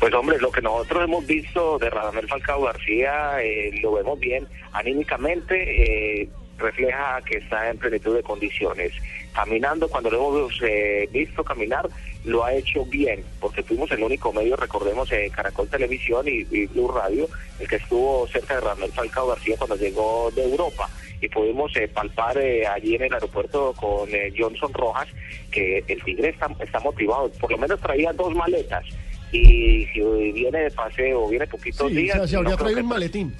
[0.00, 4.48] Pues hombre, lo que nosotros hemos visto de Radamel Falcao García, eh, lo vemos bien
[4.72, 8.92] anímicamente, eh, refleja que está en plenitud de condiciones.
[9.34, 11.86] Caminando, cuando lo hemos eh, visto caminar,
[12.24, 16.66] lo ha hecho bien, porque fuimos el único medio, recordemos, eh, Caracol Televisión y, y
[16.66, 17.28] Blue Radio,
[17.58, 20.88] el que estuvo cerca de Ramel Falcao García cuando llegó de Europa.
[21.20, 25.08] Y pudimos eh, palpar eh, allí en el aeropuerto con eh, Johnson Rojas
[25.50, 28.84] que el Tigre está, está motivado, por lo menos traía dos maletas.
[29.32, 30.00] Y si
[30.32, 32.16] viene de paseo, viene poquitos Sí, días.
[32.16, 33.34] o sea, se habría traído un maletín.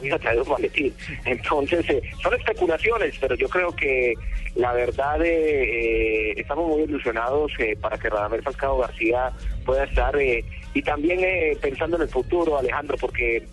[0.00, 0.94] hubiera traído un maletín.
[1.24, 4.14] Entonces, eh, son especulaciones, pero yo creo que
[4.56, 9.30] la verdad eh, eh, estamos muy ilusionados eh, para que Radamel Falcao García
[9.64, 13.46] pueda estar eh, y también eh, pensando en el futuro, Alejandro, porque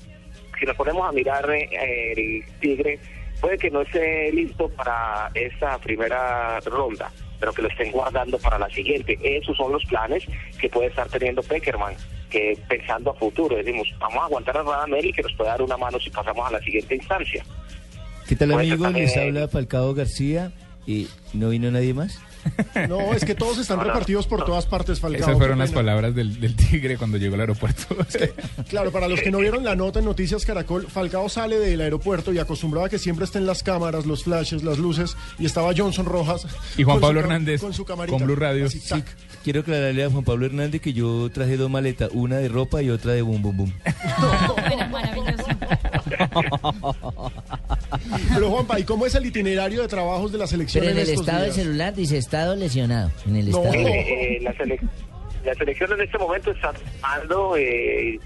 [0.60, 3.00] si nos ponemos a mirar eh, el Tigre,
[3.42, 8.58] puede que no esté listo para esta primera ronda, pero que lo estén guardando para
[8.60, 9.18] la siguiente.
[9.22, 10.24] Esos son los planes
[10.60, 11.96] que puede estar teniendo Peckerman,
[12.30, 15.62] que pensando a futuro, decimos, vamos a aguantar a Radamel y que nos pueda dar
[15.62, 17.44] una mano si pasamos a la siguiente instancia.
[18.28, 18.92] ¿Qué tal Puede amigos?
[18.94, 20.52] Les habla Falcao García
[20.86, 22.20] y no vino nadie más.
[22.88, 25.22] No, es que todos están repartidos por todas partes, Falcao.
[25.22, 27.96] Esas fueron las palabras del, del tigre cuando llegó al aeropuerto.
[28.70, 32.34] Claro, para los que no vieron la nota en Noticias Caracol, Falcao sale del aeropuerto
[32.34, 36.06] y acostumbrado a que siempre estén las cámaras, los flashes, las luces, y estaba Johnson
[36.06, 36.48] Rojas.
[36.78, 38.18] Y Juan con Pablo Hernández con su camarita.
[38.18, 38.66] con Blue Radio.
[38.66, 38.82] Así.
[39.44, 42.90] Quiero aclararle a Juan Pablo Hernández que yo traje dos maletas, una de ropa y
[42.90, 43.72] otra de bum bum bum.
[48.34, 51.04] Pero Juanpa, ¿y cómo es el itinerario de trabajos de la selección Pero en en
[51.04, 51.66] el estos estado del días?
[51.66, 53.12] celular dice estado lesionado.
[53.26, 53.64] En el No.
[53.64, 53.76] estado.
[53.88, 54.80] Eh, eh, la, sele-
[55.46, 58.20] la selección en este momento está armando eh,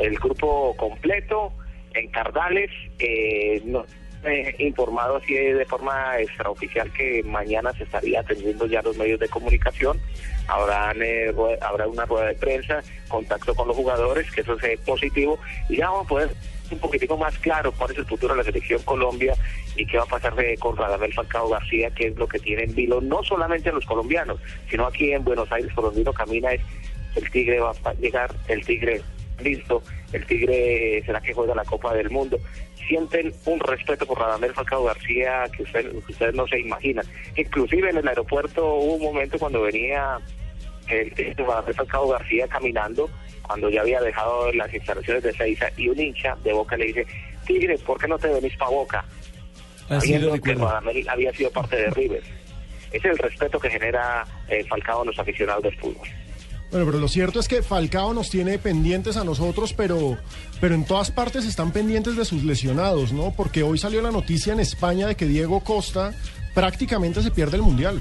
[0.00, 1.52] el grupo completo
[1.94, 2.70] en Cardales.
[2.98, 3.84] Eh, no,
[4.24, 9.28] eh, informado así de forma extraoficial que mañana se estaría atendiendo ya los medios de
[9.28, 10.00] comunicación.
[10.48, 15.38] Habrán, eh, habrá una rueda de prensa, contacto con los jugadores, que eso es positivo,
[15.68, 16.30] y ya vamos a poder
[16.72, 19.34] un poquitico más claro cuál es el futuro de la selección Colombia
[19.76, 22.74] y qué va a pasar con Radamel Falcao García, que es lo que tiene en
[22.74, 26.52] vilo no solamente a los colombianos, sino aquí en Buenos Aires, por donde uno camina,
[26.52, 26.60] es
[27.16, 29.02] el Tigre va a llegar, el Tigre
[29.42, 32.38] listo, el Tigre será que juega la Copa del Mundo.
[32.88, 37.04] Sienten un respeto por Radamel Falcao García que, usted- ustedes no se imaginan.
[37.36, 40.18] Inclusive en el aeropuerto hubo un momento cuando venía
[40.88, 43.08] el Radamel Falcao García caminando,
[43.52, 47.06] cuando ya había dejado las instalaciones de Seiza y un hincha de Boca le dice,
[47.44, 49.04] Tigre, ¿por qué no te venís para Boca?
[49.90, 50.54] Así lo que.
[50.54, 52.22] Radamel había sido parte de River.
[52.92, 56.08] Ese es el respeto que genera eh, Falcao a los aficionados del fútbol.
[56.70, 60.16] Bueno, pero lo cierto es que Falcao nos tiene pendientes a nosotros, pero,
[60.58, 63.34] pero en todas partes están pendientes de sus lesionados, ¿no?
[63.36, 66.14] Porque hoy salió la noticia en España de que Diego Costa
[66.54, 68.00] prácticamente se pierde el Mundial.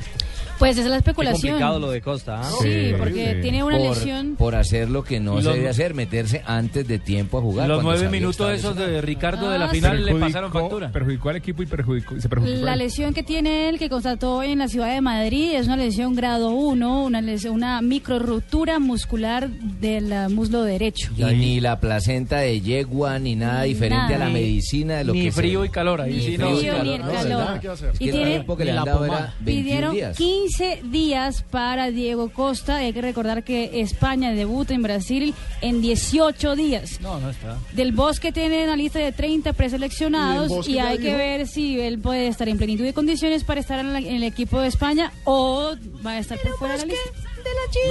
[0.59, 1.53] Pues esa es la Qué especulación.
[1.53, 2.41] complicado lo de Costa.
[2.41, 2.49] ¿ah?
[2.61, 4.35] Sí, porque tiene una por, lesión.
[4.35, 7.41] por hacer lo que no Y se los- debe hacer, meterse antes de tiempo a
[7.41, 7.67] jugar.
[7.67, 10.91] Los nueve minutos esos de Ricardo de la Ah, final le pasaron factura.
[10.91, 12.63] Perjudicó al equipo y perjudicó, se perjudicó.
[12.63, 16.13] La lesión que tiene él, que constató en la ciudad de Madrid, es una lesión
[16.13, 21.09] grado 1, una, lesión, una microruptura muscular del eh, muslo derecho.
[21.17, 25.23] Y ni la placenta de yegua, ni nada diferente a la medicina de lo Ni
[25.23, 26.61] que se- frío y calor, ahí Ni sí frío no.
[26.61, 27.59] calor, ni no, calor.
[27.97, 30.17] ¿Qué Y tiene- tiempo que le han la dado era 21 Pidieron días.
[30.17, 32.77] 15 días para Diego Costa.
[32.77, 36.99] Hay que recordar que España debuta en Brasil en 18 días.
[37.01, 37.57] No, no está.
[37.73, 41.17] Del Bosque tiene una lista de 30 Y del preseleccionados y, ya hay que dijo-
[41.17, 44.23] ver si él puede estar en plenitud de condiciones para estar en, la- en el
[44.23, 45.71] equipo de España o
[46.05, 47.09] va a estar por fuera de la lista.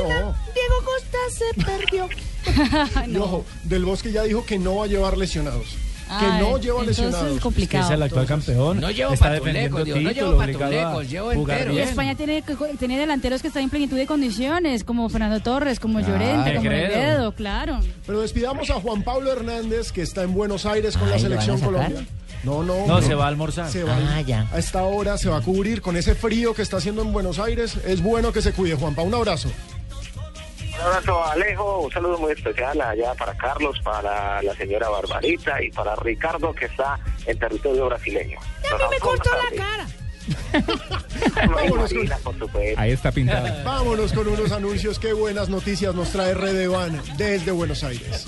[0.03, 0.35] No.
[0.55, 2.09] Diego Costa se perdió.
[3.07, 5.77] Y ojo, Del Bosque ya dijo que no va a llevar lesionados.
[6.19, 7.37] Que Ay, no lleva entonces lesionados.
[7.37, 7.85] es complicado.
[7.85, 8.81] Es el actual campeón.
[8.81, 11.79] No llevo está defendiendo digo, no título, llevo patulecos, llevo bien.
[11.89, 12.43] España tiene,
[12.79, 16.69] tiene delanteros que están en plenitud de condiciones, como Fernando Torres, como Llorente, como.
[16.69, 17.79] Negredo, claro.
[18.07, 21.29] Pero despidamos a Juan Pablo Hernández, que está en Buenos Aires con la Ay, ¿lo
[21.31, 21.87] van a selección sacar?
[21.93, 22.07] Colombia.
[22.43, 22.87] No, no.
[22.87, 23.71] No, se va a almorzar.
[23.71, 24.49] Se va Ah, ya.
[24.53, 27.39] a esta hora se va a cubrir con ese frío que está haciendo en Buenos
[27.39, 27.77] Aires.
[27.87, 29.03] Es bueno que se cuide, Juanpa.
[29.03, 29.51] Un abrazo.
[30.81, 35.63] Un abrazo a Alejo, un saludo muy especial allá para Carlos, para la señora Barbarita
[35.63, 38.39] y para Ricardo que está en territorio brasileño.
[38.73, 39.87] A mí me cortó la cara.
[41.49, 42.79] Vámonos con.
[42.79, 43.47] Ahí está pintado.
[43.65, 44.99] vámonos con unos anuncios.
[44.99, 48.27] Qué buenas noticias nos trae Redevan desde Buenos Aires.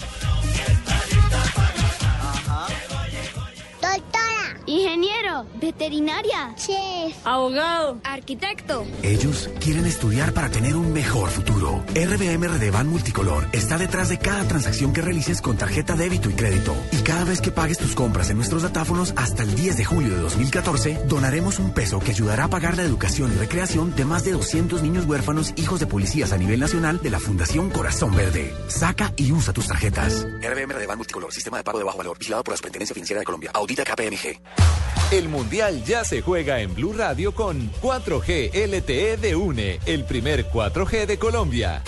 [4.66, 7.98] Ingeniero, veterinaria, chef, Abogado.
[8.04, 8.84] arquitecto.
[9.02, 11.84] Ellos quieren estudiar para tener un mejor futuro.
[11.94, 16.74] RBM Redevan Multicolor está detrás de cada transacción que realices con tarjeta débito y crédito.
[16.92, 20.14] Y cada vez que pagues tus compras en nuestros datáfonos hasta el 10 de julio
[20.14, 24.24] de 2014, donaremos un peso que ayudará a pagar la educación y recreación de más
[24.24, 28.54] de 200 niños huérfanos hijos de policías a nivel nacional de la Fundación Corazón Verde.
[28.68, 30.26] Saca y usa tus tarjetas.
[30.40, 33.24] RBM Redevan Multicolor, sistema de pago de bajo valor, vigilado por la Superintendencia Financiera de
[33.24, 33.50] Colombia.
[33.54, 34.40] Audita KPMG.
[35.11, 40.48] El Mundial ya se juega en Blue Radio con 4G LTE de UNE, el primer
[40.50, 41.82] 4G de Colombia.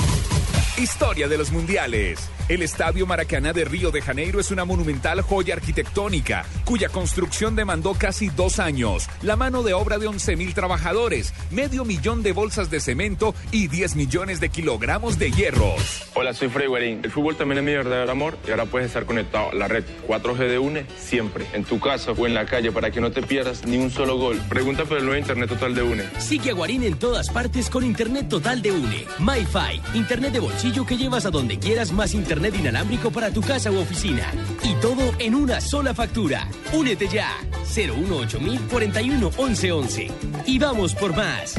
[0.77, 2.29] Historia de los mundiales.
[2.47, 7.95] El Estadio Maracaná de Río de Janeiro es una monumental joya arquitectónica, cuya construcción demandó
[7.95, 12.81] casi dos años, la mano de obra de 11.000 trabajadores, medio millón de bolsas de
[12.81, 16.03] cemento y 10 millones de kilogramos de hierros.
[16.13, 17.01] Hola, soy Freddy Guarín.
[17.03, 19.85] El fútbol también es mi verdadero amor y ahora puedes estar conectado a la red
[20.07, 23.23] 4G de UNE siempre, en tu casa o en la calle para que no te
[23.23, 24.39] pierdas ni un solo gol.
[24.51, 26.05] Pregunta por el nuevo Internet Total de UNE.
[26.19, 29.07] Sigue a Guarín en todas partes con Internet Total de UNE.
[29.19, 33.71] MyFi, Internet de bolsillo que llevas a donde quieras más Internet inalámbrico para tu casa
[33.71, 34.33] u oficina.
[34.63, 36.49] Y todo en una sola factura.
[36.73, 37.31] Únete ya.
[37.75, 38.39] 018
[38.71, 40.11] 41 11 11.
[40.47, 41.55] Y vamos por más.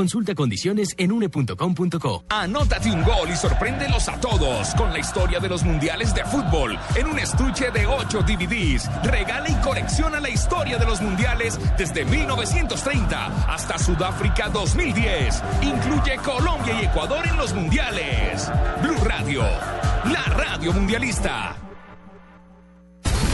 [0.00, 2.24] Consulta condiciones en une.com.co.
[2.30, 6.78] Anótate un gol y sorpréndelos a todos con la historia de los mundiales de fútbol
[6.94, 8.88] en un estuche de 8 DVDs.
[9.04, 15.42] Regala y colecciona la historia de los mundiales desde 1930 hasta Sudáfrica 2010.
[15.60, 18.50] Incluye Colombia y Ecuador en los mundiales.
[18.80, 21.56] Blue Radio, la radio mundialista.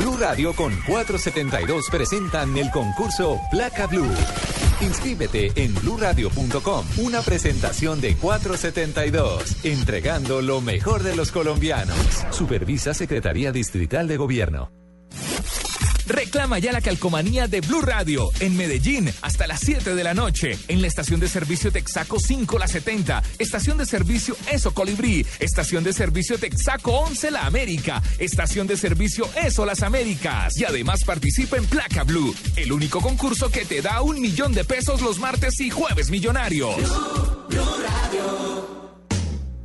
[0.01, 4.11] Blue Radio con 472 presentan el concurso Placa Blue.
[4.81, 6.87] Inscríbete en bluradio.com.
[6.99, 11.97] Una presentación de 472, entregando lo mejor de los colombianos.
[12.31, 14.86] Supervisa Secretaría Distrital de Gobierno.
[16.07, 20.57] Reclama ya la calcomanía de Blue Radio en Medellín hasta las 7 de la noche.
[20.69, 25.85] En la estación de servicio Texaco 5 La 70, estación de servicio Eso Colibrí, estación
[25.85, 30.57] de servicio Texaco 11 La América, estación de servicio Eso Las Américas.
[30.57, 34.65] Y además participa en Placa Blue, el único concurso que te da un millón de
[34.65, 36.77] pesos los martes y jueves millonarios.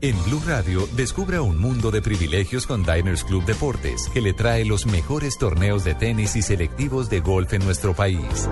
[0.03, 4.65] En Blue Radio, descubra un mundo de privilegios con Diners Club Deportes, que le trae
[4.65, 8.49] los mejores torneos de tenis y selectivos de golf en nuestro país.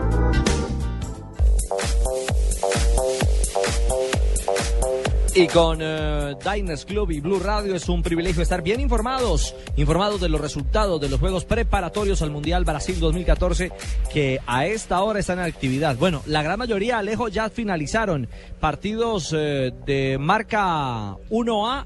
[5.39, 10.19] Y con eh, Diners Club y Blue Radio es un privilegio estar bien informados, informados
[10.19, 13.71] de los resultados de los Juegos preparatorios al Mundial Brasil 2014
[14.11, 15.95] que a esta hora están en actividad.
[15.95, 18.27] Bueno, la gran mayoría, Alejo, ya finalizaron
[18.59, 21.85] partidos eh, de marca 1A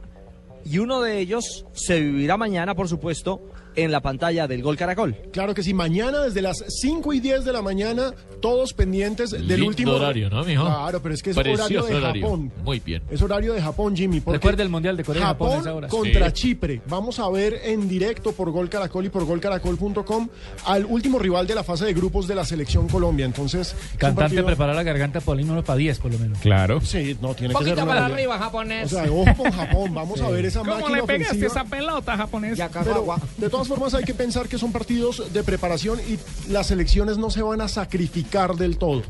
[0.66, 3.40] y uno de ellos se vivirá mañana, por supuesto,
[3.76, 5.16] en la pantalla del Gol Caracol.
[5.32, 9.48] Claro que sí, mañana desde las 5 y 10 de la mañana, todos pendientes del
[9.48, 10.64] Lindo último horario, ¿no, mijo?
[10.66, 12.24] Claro, pero es que es horario de horario.
[12.26, 12.52] Japón.
[12.64, 13.04] Muy bien.
[13.10, 14.22] Es horario de Japón, Jimmy.
[14.26, 15.88] Recuerda el Mundial de Corea Japón hora.
[15.88, 16.34] contra Sí.
[16.34, 16.82] Chipre.
[16.88, 20.28] Vamos a ver en directo por Gol Caracol y por golcaracol.com
[20.66, 23.26] al último rival de la fase de grupos de la selección Colombia.
[23.26, 26.38] Entonces, Cantante, partido- prepara la garganta, Paulino, para 10 por lo menos.
[26.40, 26.82] Claro.
[26.82, 28.92] Sí, no, tiene que ser para arriba, japonés.
[28.92, 29.94] O sea, ojo con Japón.
[29.94, 31.62] Vamos a ver esa ¿Cómo máquina le pegaste ofensiva.
[31.62, 32.70] esa pelota japonesa?
[32.84, 36.20] Pero, de todas formas hay que pensar que son partidos de preparación y
[36.52, 39.04] las selecciones no se van a sacrificar del todo.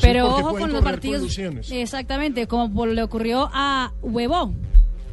[0.00, 1.38] Pero ojo con los partidos.
[1.70, 4.54] Exactamente, como le ocurrió a Huevo.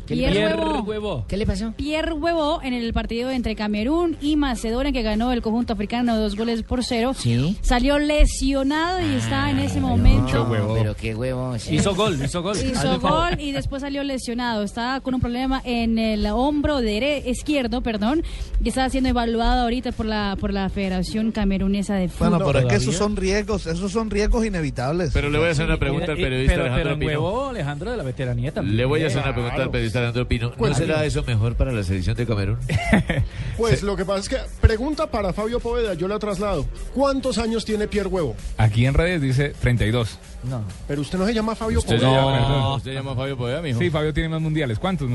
[0.08, 0.68] ¿Qué le Pierre pasó?
[0.72, 0.84] Huevo.
[0.88, 1.26] Huevo.
[1.28, 1.74] ¿Qué le pasó?
[1.78, 6.36] Pierre Huevo en el partido entre Camerún y Macedonia que ganó el conjunto africano dos
[6.36, 7.14] goles por cero.
[7.16, 7.58] Sí.
[7.62, 10.46] Salió lesionado y está en ese momento.
[10.48, 11.58] No, pero qué huevo.
[11.60, 11.76] sí.
[11.76, 12.58] Hizo gol, hizo gol.
[12.58, 14.64] Hizo gol y después salió lesionado.
[14.64, 18.24] Está con un problema en el hombro dere- izquierdo, perdón,
[18.64, 22.30] y está siendo evaluado ahorita por la por la Federación Camerunesa de Fútbol.
[22.30, 25.12] Bueno, pero es que esos son riesgos, esos son riesgos inevitables.
[25.14, 27.22] Pero le voy a hacer una pregunta al y- periodista pero, Alejandro pero Pino.
[27.24, 28.78] huevo, Alejandro, de la veteranía también.
[28.78, 30.54] Le voy a hacer una pregunta al periodista Alejandro Pino.
[30.58, 32.58] ¿No será eso mejor para la selección de Camerún?
[33.58, 36.66] Pues lo que pasa es que pregunta para Fabio Poveda, yo la traslado.
[36.94, 38.36] ¿Cuántos años tiene Pierre Huevo?
[38.58, 40.20] Aquí en redes dice 32.
[40.44, 40.64] No.
[40.88, 42.00] Pero usted no se llama Fabio Poveda.
[42.00, 42.78] llama, perdón.
[42.78, 43.80] ¿Usted llama Fabio Poveda, mijo?
[43.80, 44.78] Sí, Fabio tiene más mundiales.
[44.78, 45.10] ¿Cuántos?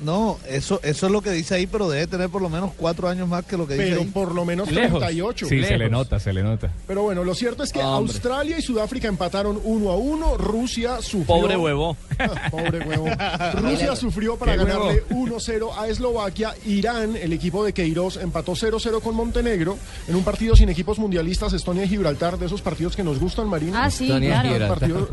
[0.00, 3.08] No, eso, eso es lo que dice ahí, pero debe tener por lo menos cuatro
[3.08, 5.00] años más que lo que dice Pero por lo menos Lejos.
[5.00, 5.46] 38.
[5.48, 6.70] Sí, se le nota, se le nota.
[6.86, 8.12] Pero bueno, lo cierto es que Hombre.
[8.12, 10.36] Australia y Sudáfrica empataron uno a uno.
[10.36, 11.26] Rusia sufrió.
[11.26, 11.96] Pobre huevo.
[12.50, 13.06] Pobre huevo.
[13.54, 16.54] Rusia sufrió para ganarle 1-0 a Eslovaquia.
[16.66, 21.52] Irán, el equipo de Queiroz, empató 0-0 con Montenegro en un partido sin equipos mundialistas.
[21.52, 23.84] Estonia y Gibraltar, de esos partidos que nos gustan, Marina.
[23.84, 24.68] Ah, sí, claro.
[24.68, 25.08] Partido-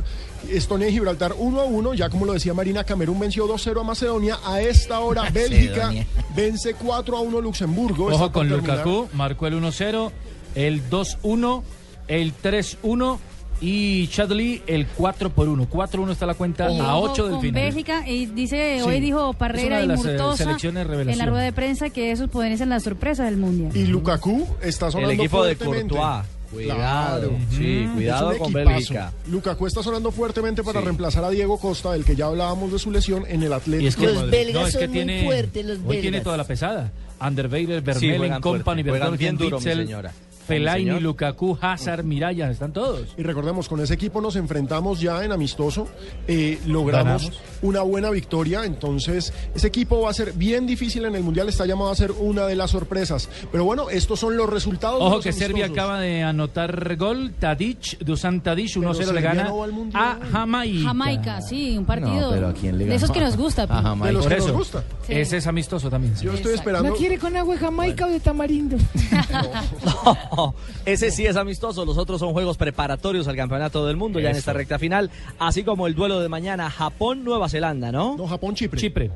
[0.51, 3.83] Estonia y Gibraltar 1 a 1, ya como lo decía Marina, Camerún venció 2-0 a
[3.83, 4.37] Macedonia.
[4.45, 5.91] A esta hora Bélgica
[6.35, 8.07] vence 4 a 1 Luxemburgo.
[8.07, 8.49] Ojo con.
[8.49, 10.11] Lukaku, marcó el 1-0,
[10.55, 11.63] el 2-1,
[12.07, 13.17] el 3-1
[13.61, 15.69] y Chadley el 4 por 1.
[15.69, 17.63] 4-1 está la cuenta Y a ojo 8 del final.
[17.63, 18.83] Bélgica y dice Sí.
[18.85, 22.57] hoy dijo Parrera y eh, Murtosa selecciones en la rueda de prensa que esos podrían
[22.57, 23.71] ser las sorpresas del mundial.
[23.75, 25.55] Y Lukaku está El sonando equipo de.
[25.55, 26.25] Courtois.
[26.51, 27.29] Cuidado.
[27.29, 27.37] Claro.
[27.51, 28.53] Sí, cuidado con.
[28.53, 29.11] Bélgica.
[29.29, 30.85] Lukaku está sonando fuertemente para Sí.
[30.85, 33.83] reemplazar a Diego Costa, del que ya hablábamos de su lesión en el Atlético.
[33.83, 36.01] Y es que, Los belgas no, es que son muy tiene, fuertes, los Hoy tiene
[36.11, 36.23] belgas.
[36.23, 36.91] toda la pesada.
[37.19, 40.11] Anderweiler, Sí, Vermelen, juegan Company, mi Witzel, señora.
[40.47, 40.99] Fellaini.
[40.99, 43.07] Lukaku, Hazard, Mirallas, están todos.
[43.17, 45.87] Y recordemos, con ese equipo nos enfrentamos ya en amistoso,
[46.27, 47.41] eh, logramos Ganamos.
[47.61, 51.65] una buena victoria, entonces ese equipo va a ser bien difícil en el Mundial, está
[51.65, 53.29] llamado a ser una de las sorpresas.
[53.51, 54.99] Pero bueno, estos son los resultados.
[54.99, 57.33] de Ojo los que Serbia acaba de anotar gol.
[57.39, 60.03] Tadic, Dusan Tadic, 1-0 le gana no va al Mundial.
[60.21, 60.87] a Jamaica.
[60.87, 63.63] Jamaica, sí, un partido No, pero ¿a quién le de esos que nos gusta.
[63.63, 63.81] A.
[63.81, 64.07] Jamaica.
[64.07, 64.83] De los Por que nos eso, gusta.
[65.07, 65.13] Sí.
[65.13, 66.15] ese es amistoso también.
[66.15, 66.25] sí.
[66.25, 66.93] Yo estoy esperando.
[66.95, 68.77] quiere con agua de Jamaica o de tamarindo?
[70.85, 74.35] Ese sí es amistoso, los otros son juegos preparatorios al campeonato del mundo ya en
[74.35, 78.15] esta recta final, así como el duelo de mañana Japón-Nueva Zelanda, ¿no?
[78.17, 78.79] No, Japón-Chipre.
[78.79, 79.11] Chipre.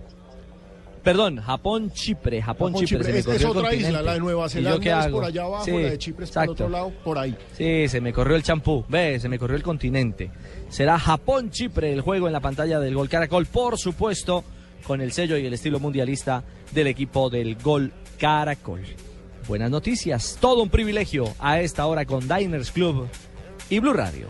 [1.04, 3.14] Perdón, Japón-Chipre, Japón-Chipre.
[3.14, 5.72] me Es, otra isla, la de Nueva ¿Y yo Zelanda es por allá abajo, Sí,
[5.72, 6.52] la de Chipre es por exacto.
[6.52, 7.36] otro lado, por ahí.
[7.54, 8.84] Sí, se me corrió el champú.
[8.90, 10.30] Ve, se me corrió el continente.
[10.70, 14.44] Será Japón-Chipre el juego en la pantalla del Gol Caracol, por supuesto,
[14.86, 16.44] con el sello y el estilo mundialista
[16.74, 18.82] del equipo del Gol Caracol.
[19.50, 23.08] Buenas noticias, todo un privilegio a esta hora con Diners Club
[23.68, 24.28] y Blue Radio.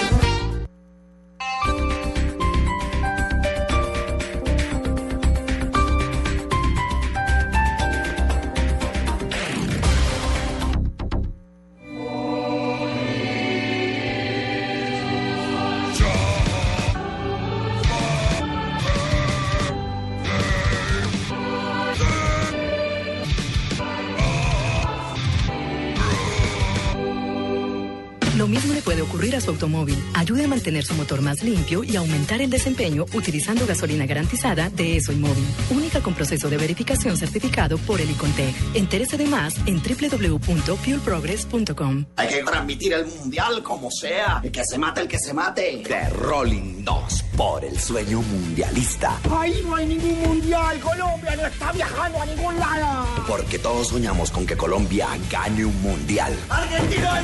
[30.61, 35.15] Mantener su motor más limpio y aumentar el desempeño utilizando gasolina garantizada de ESO y
[35.15, 35.43] Móvil.
[35.71, 38.53] Única con proceso de verificación certificado por el Icontec.
[38.75, 42.05] Entérese de más en www.fuelprogress.com.
[42.15, 44.39] Hay que transmitir el mundial como sea.
[44.43, 45.81] El que se mate, el que se mate.
[45.83, 49.19] The Rolling 2 por el sueño mundialista.
[49.31, 50.79] Ahí no hay ningún mundial.
[50.79, 53.07] Colombia no está viajando a ningún lado.
[53.27, 56.37] Porque todos soñamos con que Colombia gane un mundial.
[56.49, 57.19] Argentina,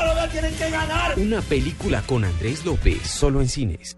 [0.00, 1.18] Colombia tienen que ganar.
[1.18, 3.96] Una película con Andrés López, solo en cines.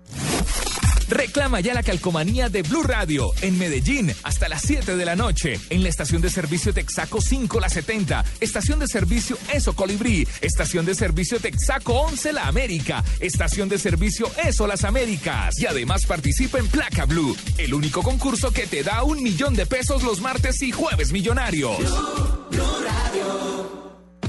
[1.09, 5.61] Reclama ya la calcomanía de Blue Radio en Medellín hasta las 7 de la noche.
[5.69, 8.25] En la estación de servicio Texaco 5 La 70.
[8.41, 10.27] Estación de servicio Eso Colibrí.
[10.41, 13.05] Estación de servicio Texaco 11 La América.
[13.21, 15.59] Estación de servicio Eso Las Américas.
[15.61, 17.37] Y además participa en Placa Blue.
[17.59, 21.77] El único concurso que te da un millón de pesos los martes y jueves millonarios.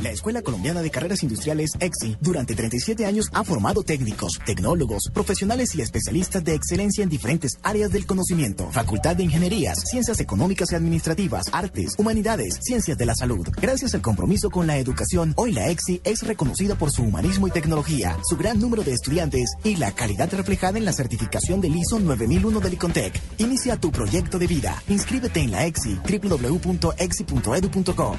[0.04, 5.74] La Escuela Colombiana de Carreras Industriales EXI durante 37 años ha formado técnicos, tecnólogos, profesionales
[5.76, 8.70] y especialistas de excelencia en diferentes áreas del conocimiento.
[8.72, 13.48] Facultad de Ingenierías, Ciencias Económicas y Administrativas, Artes, Humanidades, Ciencias de la Salud.
[13.62, 17.52] Gracias al compromiso con la educación, hoy la EXI es reconocida por su humanismo y
[17.52, 22.02] tecnología, su gran número de estudiantes y la calidad reflejada en la certificación del ISO
[22.02, 23.22] 9001 del ICONTEC.
[23.38, 24.84] Inicia tu proyecto de vida.
[24.90, 27.38] Inscríbete en la EXI www.exi.edu.co.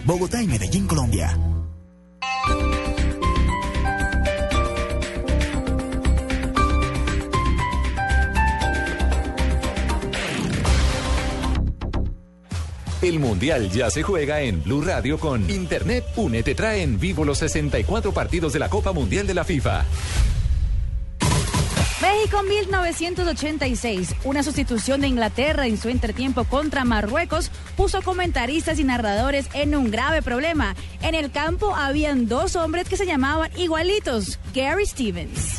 [0.06, 1.38] Bogotá y Medellín, Colombia.
[13.04, 17.26] El Mundial ya se juega en Blue Radio con Internet Une te trae en vivo
[17.26, 19.84] los 64 partidos de la Copa Mundial de la FIFA.
[22.14, 29.48] México 1986, una sustitución de Inglaterra en su entretiempo contra Marruecos, puso comentaristas y narradores
[29.52, 30.76] en un grave problema.
[31.02, 35.58] En el campo habían dos hombres que se llamaban igualitos, Gary Stevens.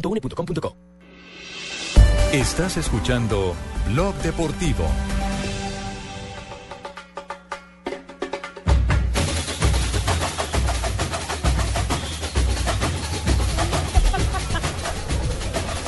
[0.01, 0.75] www.une.com.co.
[2.31, 3.55] Estás escuchando
[3.87, 4.85] Blog Deportivo.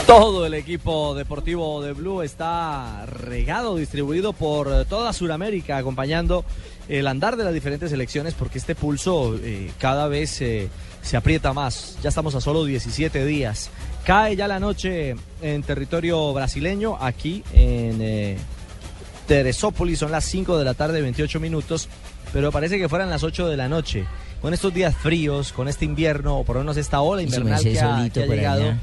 [0.05, 6.45] Todo el equipo deportivo de Blue está regado, distribuido por toda Sudamérica, acompañando
[6.87, 10.69] el andar de las diferentes elecciones, porque este pulso eh, cada vez eh,
[11.01, 11.97] se aprieta más.
[12.03, 13.71] Ya estamos a solo 17 días.
[14.05, 18.37] Cae ya la noche en territorio brasileño, aquí en eh,
[19.27, 21.87] Teresópolis, son las 5 de la tarde, 28 minutos,
[22.33, 24.05] pero parece que fueran las 8 de la noche.
[24.41, 27.79] Con estos días fríos, con este invierno, o por lo menos esta ola invernal que
[27.79, 28.61] ha, solito que ha llegado.
[28.63, 28.77] allá.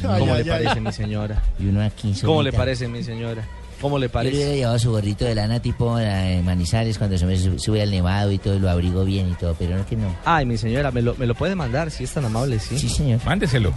[0.00, 0.80] ¿Cómo Ay, le ay, parece, ay.
[0.80, 1.42] mi señora?
[1.58, 3.46] Y uno aquí ¿Cómo le parece, mi señora?
[3.82, 4.56] ¿Cómo le Yo le hubiera parece?
[4.56, 8.32] llevado su gorrito de lana tipo eh, Manizales cuando se me su- sube al nevado
[8.32, 10.06] y todo, lo abrigo bien y todo, pero no que no.
[10.24, 12.78] Ay, mi señora, me lo, me lo puede mandar si es tan amable, sí.
[12.78, 13.20] Sí, señor.
[13.26, 13.74] Mándeselo.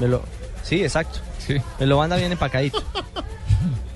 [0.00, 0.22] Me lo,
[0.62, 1.20] sí, exacto.
[1.38, 1.56] Sí.
[1.80, 2.82] Me lo manda bien empacadito.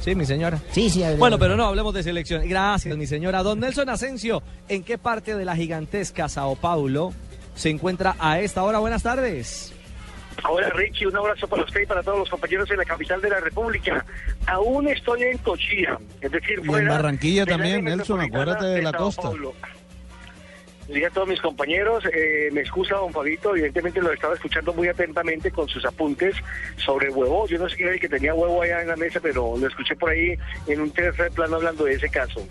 [0.01, 0.59] Sí, mi señora.
[0.73, 2.43] Sí, sí, Bueno, pero no hablemos de selección.
[2.49, 3.45] Gracias, mi señora.
[3.45, 7.13] Don Nelson Asensio, ¿en qué parte de la gigantesca Sao Paulo
[7.55, 8.81] se encuentra a esta hora?
[8.81, 9.73] Buenas tardes.
[10.49, 13.31] Hola Richie, un abrazo para usted y para todos los compañeros en la capital de
[13.31, 14.05] la República.
[14.47, 18.91] Aún estoy en Cochilla, es decir, Y en fuera Barranquilla también, Nelson, acuérdate de la
[18.91, 19.23] Sao costa.
[19.23, 19.55] Paulo.
[20.93, 24.89] Dije a todos mis compañeros, eh, me excusa don Fabito, evidentemente lo estaba escuchando muy
[24.89, 26.37] atentamente con sus apuntes
[26.77, 27.49] sobre huevo.
[27.49, 29.67] Yo no sé quién era el que tenía huevo allá en la mesa, pero lo
[29.67, 30.37] escuché por ahí
[30.67, 32.47] en un tercer plano hablando de ese caso.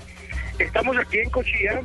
[0.57, 1.81] Estamos aquí en Cochilla,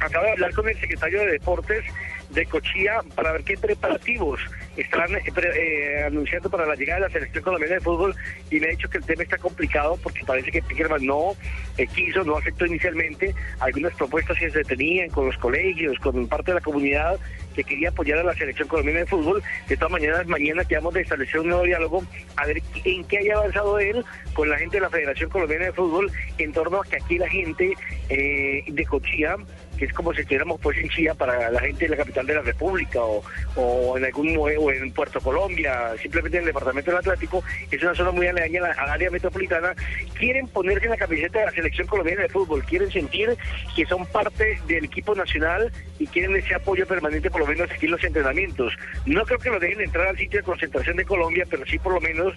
[0.00, 1.84] acabo de hablar con el secretario de Deportes
[2.30, 4.40] de Cochilla para ver qué preparativos
[4.76, 8.14] están eh, eh, anunciando para la llegada de la selección colombiana de fútbol
[8.50, 11.32] y me ha dicho que el tema está complicado porque parece que Pickerman no
[11.78, 16.50] eh, quiso, no aceptó inicialmente algunas propuestas que se tenían con los colegios, con parte
[16.50, 17.18] de la comunidad
[17.54, 19.42] que quería apoyar a la selección colombiana de fútbol.
[19.66, 22.04] De todas maneras, mañana quedamos de establecer un nuevo diálogo
[22.36, 24.04] a ver en qué haya avanzado él
[24.34, 27.28] con la gente de la Federación Colombiana de Fútbol en torno a que aquí la
[27.28, 27.72] gente
[28.10, 29.36] eh, de Cochilla
[29.76, 32.34] que es como si estuviéramos pues en Chía para la gente de la capital de
[32.34, 33.22] la República o,
[33.56, 37.94] o en algún o en Puerto Colombia, simplemente en el departamento del Atlántico, es una
[37.94, 39.74] zona muy aledaña al área metropolitana,
[40.18, 43.36] quieren ponerse en la camiseta de la selección colombiana de fútbol, quieren sentir
[43.74, 47.86] que son parte del equipo nacional y quieren ese apoyo permanente por lo menos aquí
[47.86, 48.72] en los entrenamientos.
[49.04, 51.94] No creo que lo dejen entrar al sitio de concentración de Colombia, pero sí por
[51.94, 52.34] lo menos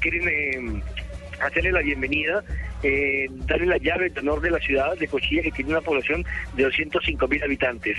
[0.00, 0.82] quieren
[1.40, 2.42] hacerle la bienvenida,
[2.82, 6.24] eh, darle la llave de honor de la ciudad de Cochilla, que tiene una población
[6.54, 7.96] de 205 mil habitantes.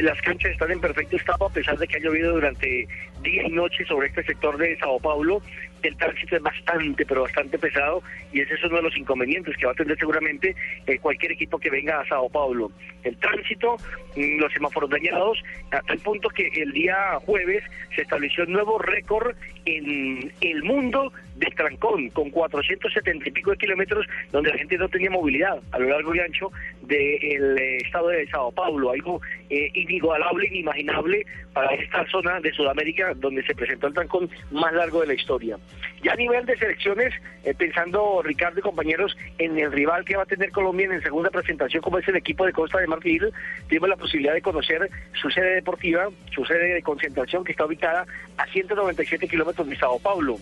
[0.00, 2.88] Las canchas están en perfecto estado a pesar de que ha llovido durante
[3.22, 5.40] día y noche sobre este sector de Sao Paulo.
[5.82, 9.66] El tránsito es bastante, pero bastante pesado y ese es uno de los inconvenientes que
[9.66, 10.54] va a tener seguramente
[10.86, 12.70] eh, cualquier equipo que venga a Sao Paulo.
[13.02, 13.76] El tránsito,
[14.16, 17.62] mm, los semáforos dañados, hasta el punto que el día jueves
[17.94, 19.36] se estableció un nuevo récord
[19.66, 24.88] en el mundo del trancón, con 470 y pico de kilómetros, donde la gente no
[24.88, 26.50] tenía movilidad a lo largo y ancho
[26.82, 29.20] del eh, estado de Sao Paulo, algo
[29.50, 35.00] eh, inigualable, inimaginable para esta zona de Sudamérica donde se presentó el trancón más largo
[35.00, 35.58] de la historia.
[36.02, 37.14] Ya a nivel de selecciones,
[37.44, 41.00] eh, pensando Ricardo y compañeros en el rival que va a tener Colombia en la
[41.00, 43.32] segunda presentación, como es el equipo de Costa de Marfil,
[43.68, 48.06] tuvimos la posibilidad de conocer su sede deportiva, su sede de concentración que está ubicada
[48.36, 50.38] a 197 kilómetros de Sao Paulo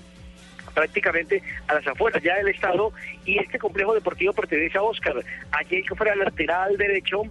[0.74, 2.92] prácticamente a las afueras ya del estado
[3.24, 5.24] y este complejo deportivo pertenece a Oscar.
[5.52, 7.22] Allí hay que fuera lateral derecho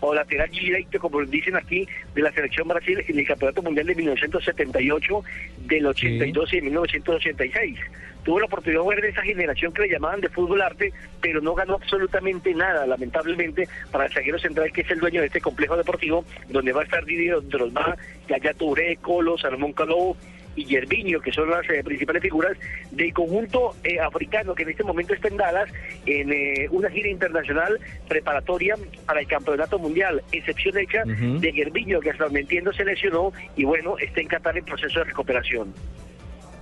[0.00, 3.94] o lateral direito, como dicen aquí, de la selección Brasil en el Campeonato Mundial de
[3.94, 5.24] 1978,
[5.66, 7.78] del 82 y de 1986.
[8.24, 11.40] Tuvo la oportunidad de ver de esa generación que le llamaban de fútbol arte, pero
[11.40, 15.40] no ganó absolutamente nada, lamentablemente, para el zaguero central, que es el dueño de este
[15.40, 17.96] complejo deportivo, donde va a estar Didier Drogba,
[18.28, 20.16] Yaya Touré, Colo, Salomón Caló,
[20.56, 22.56] y Yerviño, que son las eh, principales figuras
[22.90, 25.68] del conjunto eh, africano que en este momento está en Dallas
[26.06, 27.78] en eh, una gira internacional
[28.08, 28.74] preparatoria
[29.06, 33.64] para el campeonato mundial, excepción hecha de Yerviño, que hasta donde entiendo se lesionó y
[33.64, 35.72] bueno, está en Qatar en proceso de recuperación.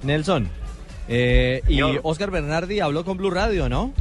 [0.02, 0.48] Nelson.
[1.08, 3.92] eh, y Oscar Bernardi habló con Blue Radio, ¿no?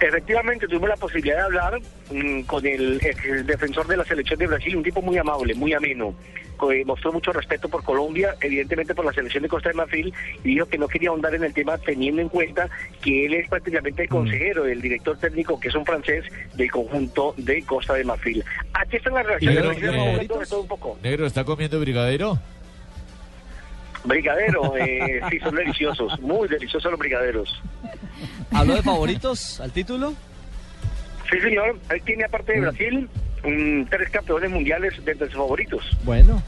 [0.00, 1.80] Efectivamente, tuvimos la posibilidad de hablar
[2.10, 5.72] mm, con el, el defensor de la selección de Brasil, un tipo muy amable, muy
[5.74, 6.14] ameno.
[6.56, 10.12] co- eh, Mostró mucho respeto por Colombia, evidentemente por la selección de Costa de Marfil,
[10.42, 12.68] y dijo que no quería ahondar en el tema teniendo en cuenta
[13.02, 16.24] que él es prácticamente el consejero, el director técnico, que es un francés
[16.54, 18.42] del conjunto de Costa de Marfil.
[18.72, 19.62] Aquí están las reacciones.
[19.62, 20.98] Negro, eh, hablando de todo un poco.
[21.02, 22.38] Negro, ¿está comiendo brigadero?
[24.04, 27.62] Brigadero, eh, sí, son deliciosos, muy deliciosos los brigaderos.
[28.52, 30.14] ¿Habló de favoritos al título?
[31.30, 33.08] Sí, señor, él tiene aparte de Brasil
[33.44, 35.84] mm, tres campeones mundiales de entre sus favoritos.
[36.02, 36.42] Bueno,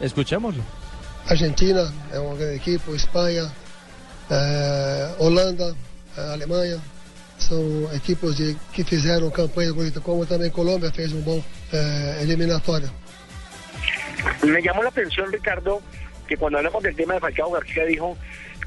[0.00, 0.62] escuchémoslo.
[1.28, 3.50] Argentina é um grande equipe, Espanha,
[4.30, 5.76] eh, Holanda,
[6.16, 6.80] eh, Alemanha,
[7.38, 11.42] são equipes de, que fizeram campanha bonita, como também Colômbia fez um bom
[11.72, 12.90] eh, eliminatório.
[14.42, 15.82] Me llamó la atención, Ricardo,
[16.26, 18.16] que cuando hablamos del tema de Falcao García dijo,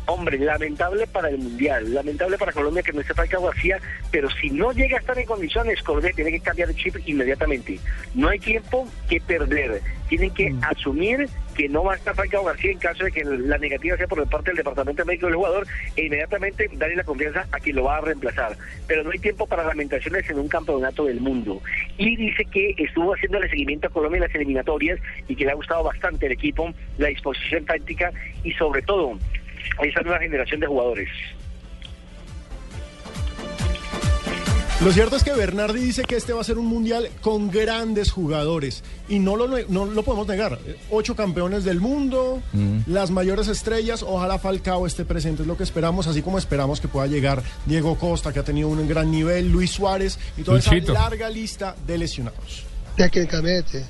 [0.06, 3.80] hombre, lamentable para el Mundial, lamentable para Colombia que no esté Falcao García,
[4.12, 7.80] pero si no llega a estar en condiciones, Colombia tiene que cambiar de chip inmediatamente.
[8.16, 12.72] No hay tiempo que perder, tienen que asumir que no va a estar Falcao García
[12.72, 16.06] en caso de que la negativa sea por parte del Departamento Médico del jugador e
[16.06, 18.58] inmediatamente darle la confianza a quien lo va a reemplazar.
[18.88, 21.62] Pero no hay tiempo para lamentaciones en un campeonato del mundo.
[21.98, 25.52] Y dice que estuvo haciendo el seguimiento a Colombia en las eliminatorias y que le
[25.52, 28.12] ha gustado bastante el equipo, la disposición táctica
[28.44, 29.18] y sobre todo
[29.84, 31.10] esa nueva generación de jugadores.
[34.82, 38.12] Lo cierto es que Bernardi dice que este va a ser un mundial con grandes
[38.12, 40.58] jugadores y no lo, no lo podemos negar.
[40.90, 42.42] Ocho campeones del mundo,
[42.88, 46.88] las mayores estrellas, ojalá Falcao esté presente, es lo que esperamos, así como esperamos que
[46.88, 50.74] pueda llegar Diego Costa, que ha tenido un gran nivel, Luis Suárez y toda esa
[50.76, 52.64] larga lista de lesionados.
[52.96, 53.84] Tecnicamente,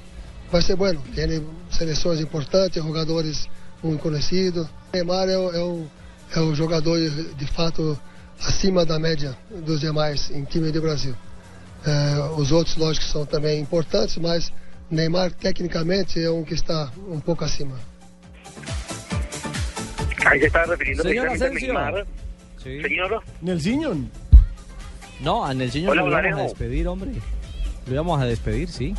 [0.52, 1.04] vai ser bueno.
[1.16, 3.48] Tem seleções importantes, jogadores
[3.84, 4.68] muito conhecidos.
[4.94, 5.88] Neymar é o, é o,
[6.36, 8.00] é o jogador, de fato,
[8.46, 11.16] acima da média dos demais em time do Brasil.
[11.86, 14.52] É, os outros, lógico, são também importantes, mas
[14.90, 17.76] Neymar, tecnicamente, é um que está um pouco acima.
[20.26, 21.74] Ahí se está refiriendo Señor precisamente a.
[21.74, 22.08] Neymar.
[22.62, 24.10] Señor, Nelsinho.
[25.22, 27.12] No, a Nelsinho Hola, lo íbamos a despedir, hombre.
[27.88, 28.96] Lo íbamos a despedir, sí.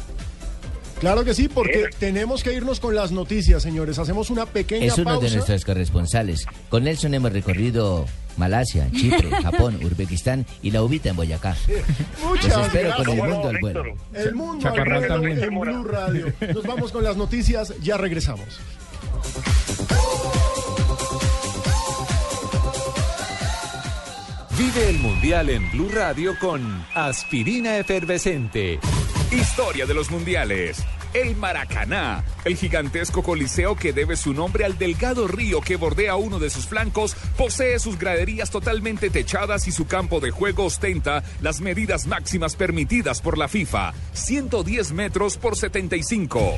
[1.01, 3.99] Claro que sí, porque tenemos que irnos con las noticias, señores.
[3.99, 5.27] Hacemos una pequeña Es uno pausa.
[5.29, 6.47] de nuestros corresponsales.
[6.69, 8.05] Con Nelson hemos recorrido
[8.37, 11.57] Malasia, Chipre, Japón, Uzbekistán y la Ubita en Boyacá.
[12.23, 13.33] Muchas Los espero con el gracias.
[13.35, 13.85] mundo al vuelo.
[14.13, 15.43] El mundo al vuelo también.
[15.43, 16.33] en Blue Radio.
[16.55, 18.61] Nos vamos con las noticias, ya regresamos.
[24.59, 28.79] Vive el Mundial en Blue Radio con Aspirina Efervescente.
[29.33, 30.85] Historia de los mundiales.
[31.15, 36.41] El Maracaná, el gigantesco coliseo que debe su nombre al delgado río que bordea uno
[36.41, 41.61] de sus flancos, posee sus graderías totalmente techadas y su campo de juego ostenta las
[41.61, 46.57] medidas máximas permitidas por la FIFA, 110 metros por 75.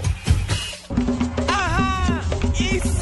[2.58, 3.01] Y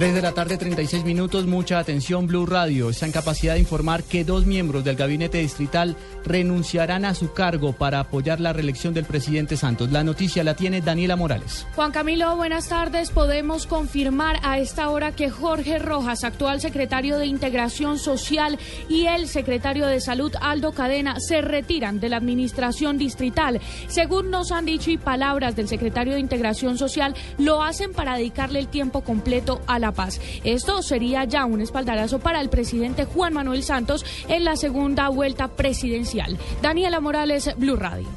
[0.00, 4.02] 3 de la tarde, 36 minutos, mucha atención, Blue Radio está en capacidad de informar
[4.02, 5.94] que dos miembros del gabinete distrital
[6.24, 9.92] renunciarán a su cargo para apoyar la reelección del presidente Santos.
[9.92, 11.66] La noticia la tiene Daniela Morales.
[11.74, 13.10] Juan Camilo, buenas tardes.
[13.10, 19.28] Podemos confirmar a esta hora que Jorge Rojas, actual secretario de Integración Social, y el
[19.28, 23.60] secretario de Salud, Aldo Cadena, se retiran de la administración distrital.
[23.88, 28.60] Según nos han dicho y palabras del secretario de Integración Social, lo hacen para dedicarle
[28.60, 30.20] el tiempo completo a la paz.
[30.44, 35.48] Esto sería ya un espaldarazo para el presidente Juan Manuel Santos en la segunda vuelta
[35.48, 36.38] presidencial.
[36.62, 38.08] Daniela Morales, Blue Radio.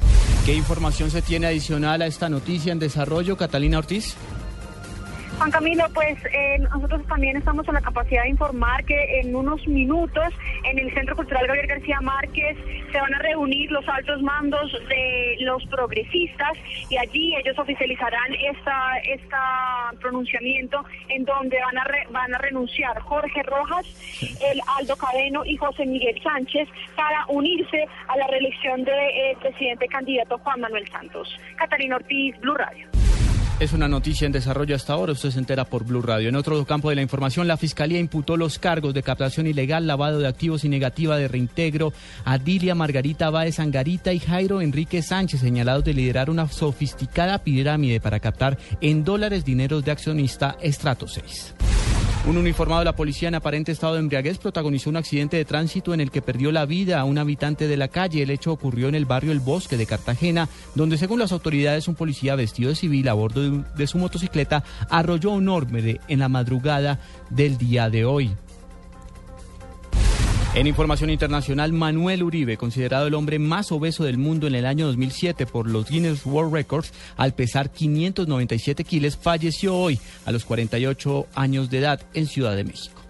[0.44, 4.14] ¿Qué información se tiene adicional a esta noticia en desarrollo, Catalina Ortiz?
[5.38, 9.66] Juan Camilo, pues eh, nosotros también estamos en la capacidad de informar que en unos
[9.66, 10.32] minutos
[10.64, 12.56] en el Centro Cultural Gabriel García Márquez
[12.92, 16.52] se van a reunir los altos mandos de los progresistas
[16.88, 22.98] y allí ellos oficializarán esta, esta pronunciamiento en donde van a, re- van a renunciar
[23.00, 23.86] Jorge Rojas,
[24.52, 30.38] el Aldo Cadeno y José Miguel Sánchez para unirse a la reelección del presidente candidato
[30.38, 31.38] Juan Manuel Santos.
[31.56, 32.86] Catalina Ortiz, Blue Radio.
[33.60, 36.28] Es una noticia en desarrollo hasta ahora, usted se entera por Blue Radio.
[36.28, 40.18] En otro campo de la información, la Fiscalía imputó los cargos de captación ilegal, lavado
[40.18, 41.92] de activos y negativa de reintegro
[42.24, 48.00] a Dilia Margarita Báez Angarita y Jairo Enrique Sánchez, señalados de liderar una sofisticada pirámide
[48.00, 51.54] para captar en dólares dineros de accionista Estrato 6.
[52.26, 55.92] Un uniformado de la policía en aparente estado de embriaguez protagonizó un accidente de tránsito
[55.92, 58.22] en el que perdió la vida a un habitante de la calle.
[58.22, 61.96] El hecho ocurrió en el barrio El Bosque de Cartagena, donde según las autoridades un
[61.96, 66.98] policía vestido de civil a bordo de, su motocicleta arrolló un hombre en la madrugada
[67.28, 68.34] del día de hoy.
[70.54, 74.86] En información internacional, Manuel Uribe, considerado el hombre más obeso del mundo en el año
[74.86, 81.26] 2007 por los Guinness World Records, al pesar 597 kilos, falleció hoy a los 48
[81.34, 83.02] años de edad en Ciudad de México.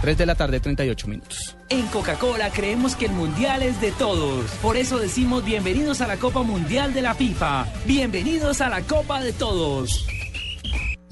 [0.00, 1.54] 3 de la tarde, 38 minutos.
[1.68, 4.50] En Coca-Cola creemos que el mundial es de todos.
[4.62, 7.66] Por eso decimos bienvenidos a la Copa Mundial de la FIFA.
[7.84, 10.06] Bienvenidos a la Copa de Todos.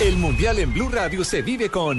[0.00, 1.98] El Mundial en Blue Radio se vive con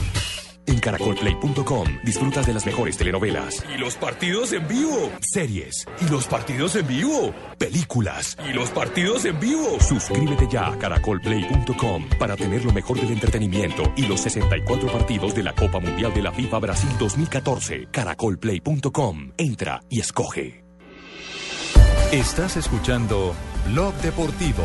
[0.67, 5.11] En caracolplay.com disfrutas de las mejores telenovelas, Y los partidos en vivo.
[5.21, 7.33] series, Y los partidos en vivo.
[7.57, 8.37] películas.
[8.47, 9.77] Y los partidos en vivo.
[9.79, 15.43] Suscríbete ya a caracolplay.com para tener lo mejor del entretenimiento y los 64 partidos de
[15.43, 17.87] la Copa Mundial de la FIFA Brasil 2014.
[17.91, 19.31] Caracolplay.com.
[19.37, 20.63] Entra y escoge.
[22.11, 23.33] Estás escuchando
[23.67, 24.63] Blog Deportivo.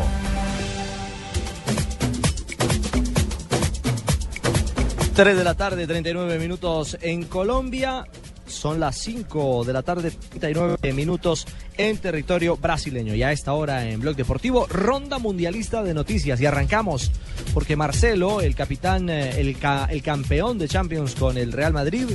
[5.17, 8.05] Tres de la tarde, 39 minutos en Colombia.
[8.45, 13.15] Son las 5 de la tarde, 39 minutos en territorio brasileño.
[13.15, 16.39] Y a esta hora en Blog Deportivo, ronda mundialista de noticias.
[16.39, 17.11] Y arrancamos
[17.55, 22.05] porque Marcelo, el capitán, eh, el, ca- el campeón de Champions con el Real Madrid,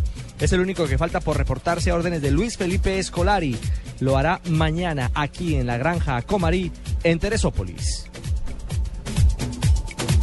[0.40, 3.56] es el único que falta por reportarse a órdenes de Luis Felipe Escolari.
[3.98, 6.70] Lo hará mañana aquí en la granja Comarí,
[7.02, 8.06] en Teresópolis.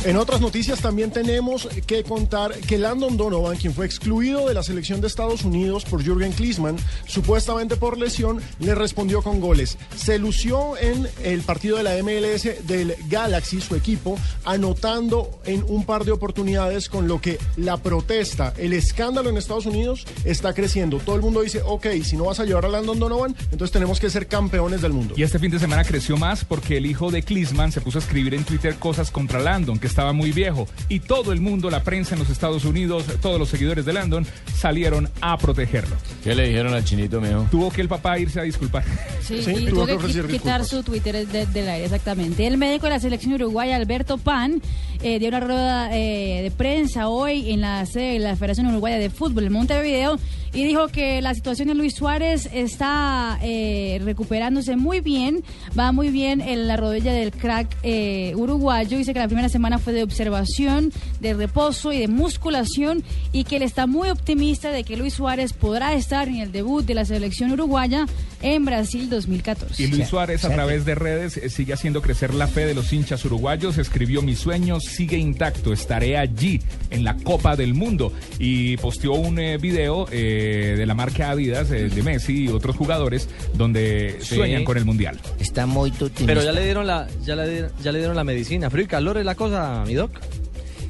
[0.06, 4.64] En otras noticias también tenemos que contar que Landon Donovan, quien fue excluido de la
[4.64, 9.78] selección de Estados Unidos por Jürgen Klinsmann, supuestamente por lesión, le respondió con goles.
[9.98, 15.84] Se lució en el partido de la MLS del Galaxy, su equipo, anotando en un
[15.84, 21.00] par de oportunidades con lo que la protesta, el escándalo en Estados Unidos está creciendo.
[21.00, 24.00] Todo el mundo dice, ok, si no vas a llevar a Landon Donovan, entonces tenemos
[24.00, 25.16] que ser campeones del mundo.
[25.18, 28.02] Y este fin de semana creció más porque el hijo de Klisman se puso a
[28.02, 30.68] escribir en Twitter cosas contra Landon, que estaba muy viejo.
[30.88, 34.26] Y todo el mundo, la prensa en los Estados Unidos, todos los seguidores de Landon,
[34.56, 35.96] salieron a protegerlo.
[36.24, 37.46] ¿Qué le dijeron al chinito, mijo?
[37.52, 38.84] Tuvo que el papá irse a disculpar.
[39.30, 42.48] Sí, y tuvo que qui- quitar su Twitter de- del aire, exactamente.
[42.48, 44.60] El médico de la selección uruguaya, Alberto Pan,
[45.02, 48.98] eh, dio una rueda eh, de prensa hoy en la sede de la Federación Uruguaya
[48.98, 50.20] de Fútbol, en Montevideo,
[50.54, 55.44] y dijo que la situación de Luis Suárez está eh, recuperándose muy bien,
[55.78, 58.98] va muy bien en la rodilla del crack eh, uruguayo.
[58.98, 63.58] Dice que la primera semana fue de observación, de reposo y de musculación, y que
[63.58, 67.06] él está muy optimista de que Luis Suárez podrá estar en el debut de la
[67.06, 68.08] selección uruguaya
[68.42, 69.84] en Brasil 2014.
[69.84, 72.92] Y Luis Suárez a través de redes eh, sigue haciendo crecer la fe de los
[72.92, 73.78] hinchas uruguayos.
[73.78, 76.60] Escribió mi sueño sigue intacto, estaré allí
[76.90, 81.72] en la Copa del Mundo y posteó un eh, video eh, de la marca Adidas
[81.72, 84.36] eh, de Messi y otros jugadores donde Sí.
[84.36, 85.18] sueñan con el mundial.
[85.40, 85.94] Está muy
[86.26, 88.70] Pero ya le dieron la, ya le, dieron- ya le dieron la medicina.
[88.70, 90.12] Frío y calor es la cosa, mi doc.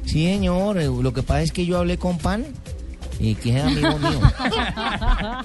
[0.06, 0.76] Sí, señor.
[0.76, 2.44] Lo que pasa es que yo hablé con Pan,
[3.20, 4.20] y que es amigo mío.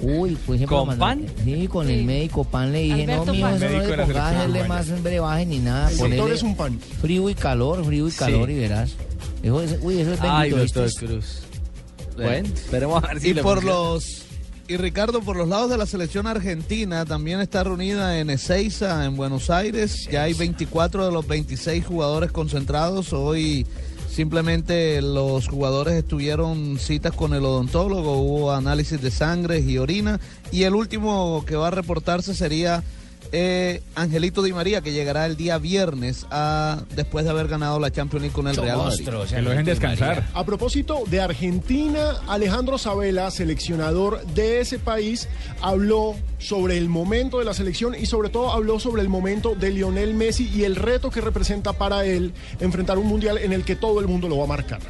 [0.00, 1.26] Uy, pues ejemplo, ¿Con mandar- Pan?
[1.44, 3.54] Sí, con el médico Pan le dije, Alberto no, Pan.
[3.56, 5.90] eso no le pongas hacerle más brebaje ni nada.
[5.90, 6.80] El doctor es un pan.
[7.00, 8.54] Frío y calor, frío y calor, Sí.
[8.54, 8.92] y verás.
[9.42, 11.06] Eso es- uy, eso es Ay, bendito, doctor ¿viste?
[11.06, 11.38] Cruz.
[12.16, 13.76] Bueno, esperemos a ver si y por funciona.
[13.76, 14.22] los
[14.68, 19.14] y Ricardo por los lados de la selección argentina también está reunida en Ezeiza en
[19.16, 23.64] Buenos Aires ya hay 24 de los 26 jugadores concentrados hoy
[24.16, 30.18] simplemente los jugadores estuvieron citas con el odontólogo hubo análisis de sangre y orina
[30.50, 32.82] y el último que va a reportarse sería
[33.32, 37.90] eh, Angelito Di María que llegará el día viernes a, después de haber ganado la
[37.90, 40.24] Champions League con el Real Madrid Que lo dejen descansar.
[40.34, 45.28] A propósito de Argentina, Alejandro Sabela, seleccionador de ese país,
[45.60, 49.70] habló sobre el momento de la selección y sobre todo habló sobre el momento de
[49.70, 53.76] Lionel Messi y el reto que representa para él enfrentar un mundial en el que
[53.76, 54.80] todo el mundo lo va a marcar.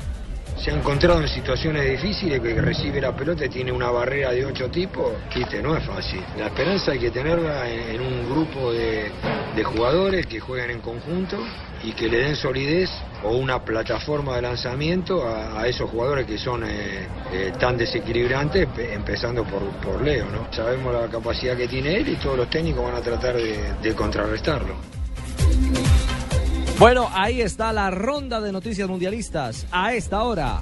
[0.57, 4.45] Se ha encontrado en situaciones difíciles que recibe la pelota y tiene una barrera de
[4.45, 6.21] ocho tipos, viste, no es fácil.
[6.39, 9.11] La esperanza hay que tenerla en, un grupo de,
[9.55, 11.37] de jugadores que juegan en conjunto
[11.85, 12.91] y que le den solidez
[13.23, 18.95] o una plataforma de lanzamiento a, esos jugadores que son eh, eh, tan desequilibrantes, pe-
[18.95, 20.27] empezando por, por Leo.
[20.31, 20.49] ¿no?
[20.53, 24.75] Sabemos la capacidad que tiene él y todos los técnicos van a tratar de contrarrestarlo.
[26.79, 30.61] Bueno, ahí está la ronda de noticias mundialistas a esta hora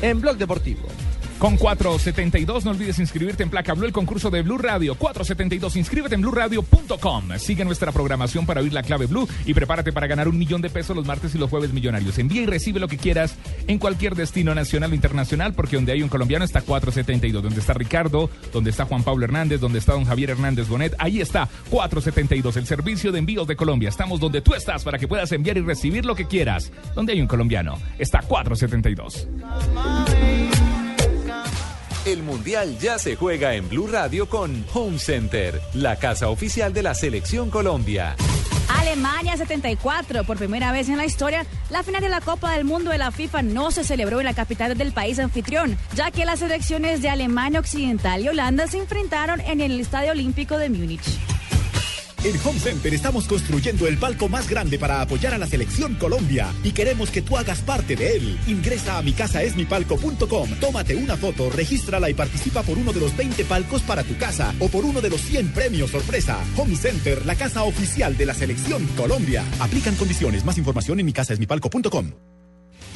[0.00, 0.88] en Blog Deportivo.
[1.38, 4.94] Con 472, no olvides inscribirte en Placa Blue, el concurso de Blue Radio.
[4.94, 7.38] 472, inscríbete en blueradio.com.
[7.38, 10.70] Sigue nuestra programación para oír la clave Blue y prepárate para ganar un millón de
[10.70, 12.18] pesos los martes y los jueves millonarios.
[12.18, 16.02] Envía y recibe lo que quieras en cualquier destino nacional o internacional, porque donde hay
[16.02, 17.42] un colombiano está 472.
[17.42, 21.20] Donde está Ricardo, donde está Juan Pablo Hernández, donde está don Javier Hernández Bonet, ahí
[21.20, 23.88] está 472, el servicio de envíos de Colombia.
[23.88, 26.72] Estamos donde tú estás para que puedas enviar y recibir lo que quieras.
[26.94, 29.28] Donde hay un colombiano está 472.
[32.04, 36.82] El Mundial ya se juega en Blue Radio con Home Center, la casa oficial de
[36.82, 38.14] la Selección Colombia.
[38.68, 40.24] Alemania 74.
[40.24, 43.10] Por primera vez en la historia, la final de la Copa del Mundo de la
[43.10, 47.08] FIFA no se celebró en la capital del país anfitrión, ya que las selecciones de
[47.08, 51.18] Alemania Occidental y Holanda se enfrentaron en el Estadio Olímpico de Múnich.
[52.24, 56.54] En Home Center estamos construyendo el palco más grande para apoyar a la selección Colombia
[56.62, 58.38] y queremos que tú hagas parte de él.
[58.46, 63.82] Ingresa a micasaesmipalco.com, tómate una foto, regístrala y participa por uno de los 20 palcos
[63.82, 66.42] para tu casa o por uno de los 100 premios sorpresa.
[66.56, 69.44] Home Center, la casa oficial de la selección Colombia.
[69.60, 70.46] Aplican condiciones.
[70.46, 72.12] Más información en micasaesmipalco.com.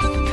[0.00, 0.27] Bye.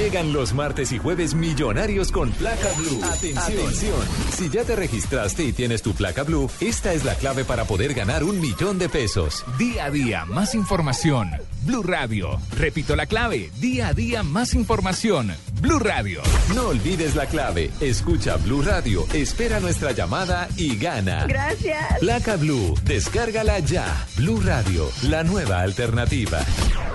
[0.00, 3.04] Llegan los martes y jueves millonarios con placa blue.
[3.04, 4.00] Atención.
[4.32, 7.92] Si ya te registraste y tienes tu placa blue, esta es la clave para poder
[7.92, 9.44] ganar un millón de pesos.
[9.58, 11.28] Día a día, más información.
[11.66, 12.40] Blue Radio.
[12.56, 13.50] Repito la clave.
[13.60, 15.34] Día a día, más información.
[15.60, 16.22] Blue Radio.
[16.54, 17.70] No olvides la clave.
[17.80, 21.26] Escucha Blue Radio, espera nuestra llamada y gana.
[21.26, 21.98] Gracias.
[21.98, 24.06] Placa Blue, descárgala ya.
[24.16, 26.38] Blue Radio, la nueva alternativa.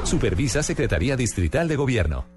[0.05, 2.34] Supervisa Secretaría Distrital de Gobierno.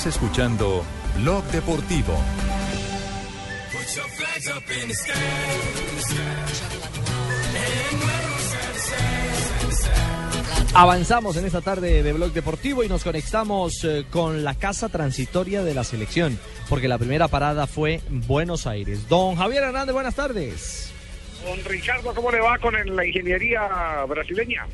[0.00, 0.82] Estás escuchando
[1.18, 2.18] Blog Deportivo.
[10.72, 15.62] Avanzamos en esta tarde de Blog Deportivo y nos conectamos eh, con la casa transitoria
[15.62, 16.40] de la selección,
[16.70, 19.06] porque la primera parada fue Buenos Aires.
[19.06, 20.90] Don Javier Hernández, buenas tardes.
[21.44, 23.60] Don Ricardo, ¿cómo le va con la ingeniería
[24.08, 24.66] brasileña?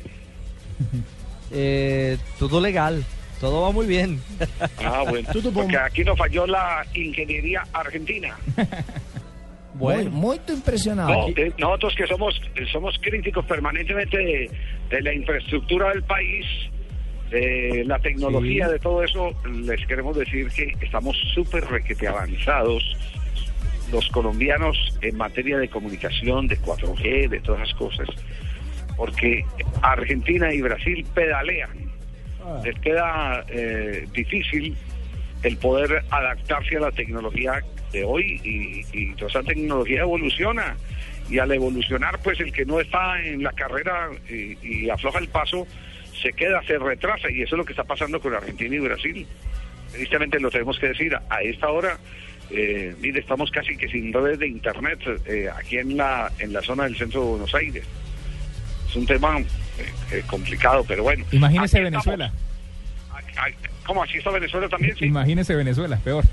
[1.51, 3.03] Eh, todo legal,
[3.39, 4.19] todo va muy bien.
[4.83, 8.35] Ah, bueno, porque aquí nos falló la ingeniería argentina.
[9.75, 11.09] Muy, muy impresionado.
[11.09, 14.49] No, eh, nosotros que somos somos críticos permanentemente de,
[14.89, 16.45] de la infraestructura del país,
[17.29, 18.71] de la tecnología, Sí.
[18.73, 22.83] de todo eso, les queremos decir que estamos súper requete avanzados
[23.91, 28.07] los colombianos en materia de comunicación, de 4G, de todas esas cosas,
[28.95, 29.45] porque
[29.83, 31.86] Argentina y Brasil pedalean.
[32.63, 34.75] Les queda eh, difícil
[35.43, 40.75] el poder adaptarse a la tecnología de hoy y, toda esa tecnología evoluciona
[41.29, 45.27] y al evolucionar pues el que no está en la carrera y, y afloja el
[45.27, 45.67] paso
[46.21, 49.27] se queda, se retrasa y eso es lo que está pasando con Argentina y Brasil.
[49.91, 51.97] Tristemente lo tenemos que decir, a esta hora,
[52.49, 56.61] eh, mire, estamos casi que sin redes de internet eh, aquí en la, en la
[56.61, 57.83] zona del centro de Buenos Aires.
[58.89, 59.37] Es un tema
[59.79, 61.25] eh, eh, complicado, pero bueno.
[61.31, 62.05] Imagínese estamos.
[62.05, 62.33] Venezuela.
[63.85, 64.95] ¿Cómo así está Venezuela también?
[64.97, 65.05] Sí.
[65.05, 66.23] Imagínese Venezuela, peor.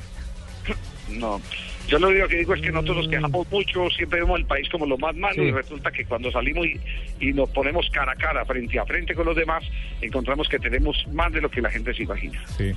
[1.06, 1.38] No,
[1.86, 4.66] yo lo único que digo es que nosotros nos quejamos mucho, siempre vemos el país
[4.70, 5.42] como lo más malo Sí.
[5.42, 6.80] y resulta que cuando salimos y,
[7.20, 9.62] y nos ponemos cara a cara, frente a frente con los demás,
[10.00, 12.42] encontramos que tenemos más de lo que la gente se imagina.
[12.56, 12.72] Sí.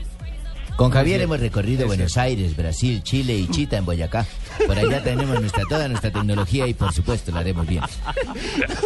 [0.78, 4.28] Con Javier hemos recorrido Buenos Aires, Brasil, Chile y Chita en Boyacá.
[4.68, 7.82] Por allá tenemos nuestra, toda nuestra tecnología y por supuesto la haremos bien.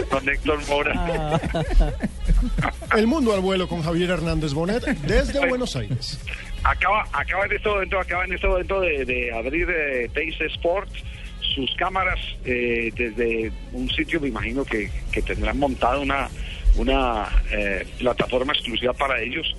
[0.10, 1.40] Don Héctor Mora.
[2.96, 6.18] El mundo al vuelo con Javier Hernández Bonet desde Buenos Aires.
[6.64, 10.90] Acaba, acaba en este momento, acaba en este momento de, de abrir eh, Teis Sport
[11.54, 16.30] sus cámaras eh, desde un sitio, me imagino que, que tendrán montada una,
[16.78, 19.54] una eh, plataforma exclusiva para ellos,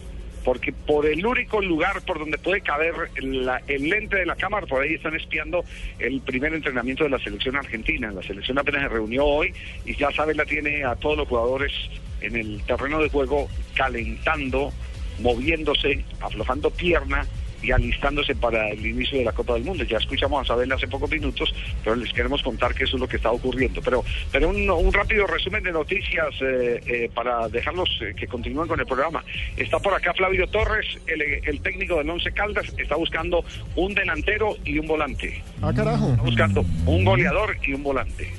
[0.44, 4.66] porque por el único lugar por donde puede caber la- el lente de la cámara,
[4.66, 5.64] por ahí están espiando
[5.98, 8.10] el primer entrenamiento de la selección argentina.
[8.12, 9.52] La selección apenas se reunió hoy
[9.84, 11.72] y ya saben, la tiene a todos los jugadores
[12.20, 14.72] en el terreno de juego calentando,
[15.20, 17.26] moviéndose, aflojando pierna
[17.62, 19.84] y alistándose para el inicio de la Copa del Mundo.
[19.84, 23.08] Ya escuchamos a Isabel hace pocos minutos, pero les queremos contar que eso es lo
[23.08, 23.80] que está ocurriendo.
[23.82, 28.68] Pero, pero un, un rápido resumen de noticias eh, eh, para dejarlos eh, que continúen
[28.68, 29.24] con el programa.
[29.56, 33.44] Está por acá Flavio Torres, el, el técnico del Once Caldas, está buscando
[33.76, 35.42] un delantero y un volante.
[35.60, 36.10] Ah, carajo.
[36.10, 38.32] Está buscando un goleador y un volante.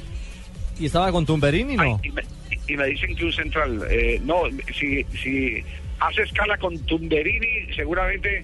[0.80, 2.00] ¿Y estaba con Tumberini, no?
[2.04, 2.24] Y me,
[2.68, 3.86] y me dicen que un central.
[3.90, 4.44] eh, no,
[4.78, 5.64] si, si
[6.00, 8.44] hace escala con Tumberini, seguramente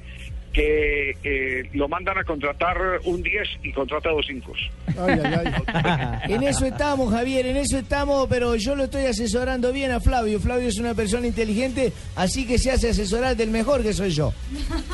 [0.53, 4.51] que eh, lo mandan a contratar un 10 y contrata dos 5.
[4.97, 6.19] Ay, ay, ay.
[6.33, 10.39] En eso estamos, Javier, en eso estamos, pero yo lo estoy asesorando bien a Flavio.
[10.39, 14.33] Flavio es una persona inteligente, así que se hace asesorar del mejor que soy yo.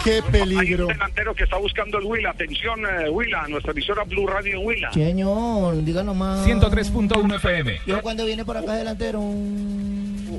[0.03, 2.32] Qué Hay un delantero que está buscando el Huila.
[2.32, 4.91] Atención, eh, Huila, nuestra emisora Blue Radio Huila.
[4.94, 6.45] Señor, díganos más.
[6.45, 7.80] 103.1 FM.
[7.88, 9.19] Yo cuando viene por acá delantero.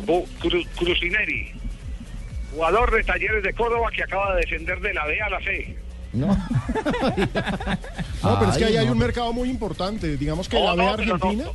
[0.06, 1.52] Cru- Crucineri,
[2.57, 5.77] jugador de Talleres de Córdoba que acaba de descender de la B a la C.
[6.12, 6.28] No.
[8.23, 10.16] No, pero es que ahí hay un mercado muy importante.
[10.16, 11.45] Digamos que No, la B no, Argentina.
[11.45, 11.53] no,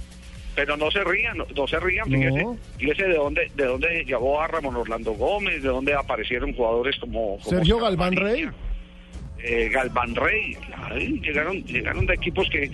[0.55, 2.47] pero no se rían, no, no se rían, fíjese,
[2.77, 7.37] fíjese de dónde, de dónde llegó a Ramón Orlando Gómez, de dónde aparecieron jugadores como,
[7.39, 8.47] como Sergio Galván Rey.
[9.43, 10.57] Eh, Galván Rey,
[11.21, 12.69] llegaron, llegaron de equipos que,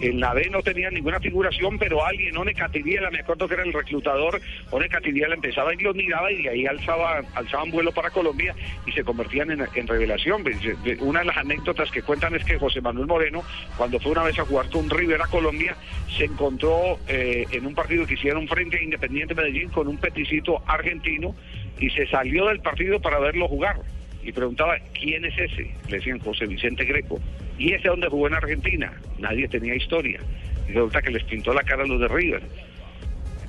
[0.00, 3.62] en la B no tenían ninguna figuración, pero alguien, One Catiriela, me acuerdo que era
[3.62, 4.40] el reclutador,
[4.70, 8.54] One Catiriela empezaba y los miraba y de ahí alzaba, alzaban vuelo para Colombia
[8.86, 10.42] y se convertían en, en revelación.
[10.42, 13.42] Pues, de- Una de las anécdotas que cuentan es que José Manuel Moreno,
[13.76, 15.74] cuando fue una vez a jugar con River a Colombia,
[16.16, 20.62] se encontró eh, en un partido que hicieron frente a Independiente Medellín con un peticito
[20.66, 21.34] argentino
[21.78, 23.76] y se salió del partido para verlo jugar
[24.22, 25.70] y preguntaba quién es ese.
[25.88, 27.20] Le decían José Vicente Greco.
[27.58, 28.92] ¿Y ese dónde jugó en Argentina?
[29.18, 30.20] Nadie tenía historia.
[30.68, 32.42] Y resulta que les pintó la cara a los de River.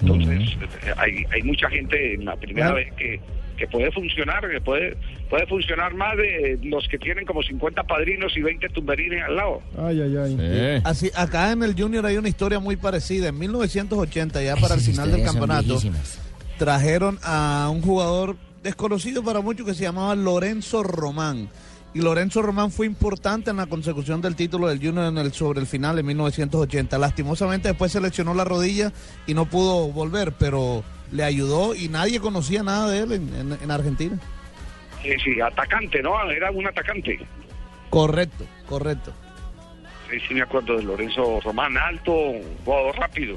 [0.01, 3.19] Entonces, eh, hay, hay mucha gente en la primera vez que,
[3.57, 4.97] que puede funcionar, que puede,
[5.29, 9.61] puede funcionar más de los que tienen como 50 padrinos y 20 tumberines al lado.
[9.77, 10.81] Ay, ay, ay.
[10.83, 13.29] Así, acá en el Junior hay una historia muy parecida.
[13.29, 15.79] En 1980, ya para el final del campeonato,
[16.57, 21.49] trajeron a un jugador desconocido para muchos que se llamaba Lorenzo Román.
[21.93, 25.59] Y Lorenzo Román fue importante en la consecución del título del Junior en el, sobre
[25.59, 26.97] el final en 1980.
[26.97, 28.93] Lastimosamente después se lesionó la rodilla
[29.27, 33.57] y no pudo volver, pero le ayudó y nadie conocía nada de él en, en-
[33.61, 34.17] en Argentina.
[35.03, 36.29] Eh, sí, atacante, ¿no?
[36.31, 37.19] Era un atacante.
[37.89, 39.11] Correcto, correcto.
[40.09, 42.13] Sí, sí, me acuerdo de Lorenzo Román, alto,
[42.63, 43.35] jugador rápido.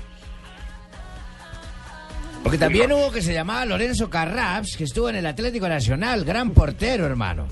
[2.45, 6.51] Porque también hubo que se llamaba Lorenzo Carraps, que estuvo en el Atlético Nacional, gran
[6.51, 7.49] portero, hermano.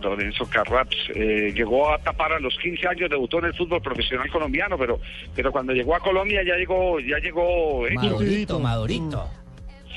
[0.00, 4.30] Lorenzo Carraps eh, llegó a tapar a los 15 años, debutó en el fútbol profesional
[4.30, 5.00] colombiano, pero
[5.34, 8.00] pero cuando llegó a Colombia ya llegó ya llegó hecho.
[8.00, 9.28] Madurito, madurito.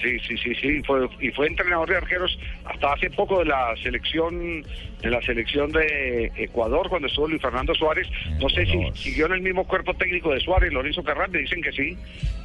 [0.01, 3.73] Sí, sí, sí, sí, fue, y fue entrenador de arqueros hasta hace poco de la
[3.83, 4.63] selección
[5.01, 8.07] de la selección de Ecuador cuando estuvo Luis Fernando Suárez.
[8.39, 11.61] No sé si siguió en el mismo cuerpo técnico de Suárez, Lorenzo Carraps, me dicen
[11.61, 11.97] que sí,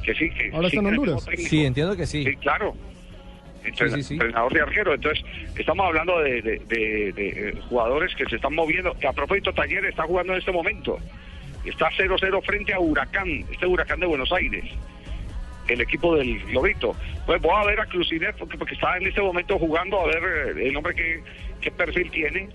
[0.03, 1.25] que sí, que Ahora está en Honduras.
[1.37, 2.23] Sí, entiendo que sí.
[2.23, 2.75] Sí, claro.
[3.63, 4.13] Entrena- sí, sí.
[4.13, 4.93] Entrenador de arquero.
[4.93, 5.23] Entonces,
[5.57, 8.93] estamos hablando de, de- de- de, eh, jugadores que se están moviendo.
[8.99, 10.97] Que a propósito, Taller está jugando en este momento.
[11.65, 14.63] Está 0-0 frente a Huracán, este Huracán de Buenos Aires.
[15.67, 16.95] El equipo del Globito.
[17.25, 20.57] Pues voy a ver a Crucinet porque, porque está en este momento jugando, a ver
[20.57, 21.21] eh, el hombre qué,
[21.61, 22.49] qué perfil tiene.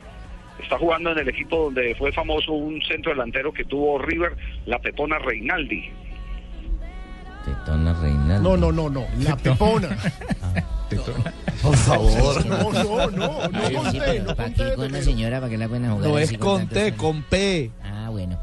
[0.63, 4.37] Está jugando en el equipo donde fue famoso un centro delantero que tuvo River,
[4.67, 5.91] la Pepona Reinaldi.
[7.45, 8.57] Tetona Reinaldo.
[8.57, 9.07] No, no, no, no.
[9.19, 9.89] La pepona.
[10.89, 11.33] tetona.
[11.63, 12.47] Por favor.
[12.47, 15.03] No, no, no, no Sí, conté, pero no ¿Para conté qué con una Petero.
[15.05, 15.41] señora?
[15.41, 17.71] ¿Para qué la pueden jugar No es con T, con P.
[17.83, 18.39] Ah, bueno.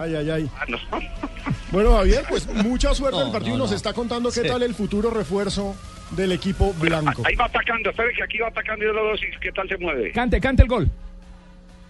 [0.00, 0.50] Ay, ay, ay.
[0.58, 0.78] Ah, no.
[1.72, 3.52] Bueno, Javier, pues mucha suerte en No, el partido.
[3.56, 3.76] no, Nos no.
[3.76, 5.76] está contando qué tal el futuro refuerzo
[6.10, 7.22] del equipo blanco.
[7.24, 9.78] Ahí va atacando, espere que aquí va atacando y los dos, y ¿qué tal se
[9.78, 10.10] mueve?
[10.10, 10.90] Cante, cante el gol.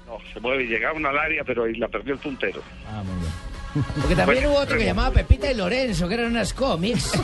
[0.07, 2.61] No, se mueve, llegaron al área, pero ahí la perdió el puntero.
[2.87, 3.33] Ah, muy bien.
[4.01, 7.13] Porque también hubo otro que llamaba Pepita y Lorenzo, que eran unas cómics.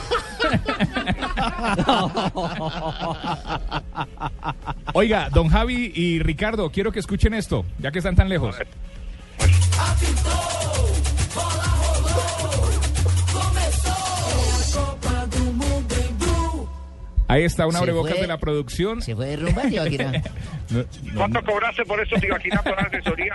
[4.94, 8.56] Oiga, don Javi y Ricardo, quiero que escuchen esto, ya que están tan lejos.
[17.28, 19.02] Ahí está un Se abrebocas de la producción.
[19.02, 20.22] Se fue de rumba, Tibaquirá.
[20.70, 20.84] No, no,
[21.14, 23.34] ¿Cuánto cobraste por esto, Tibaquina, por la asesoría?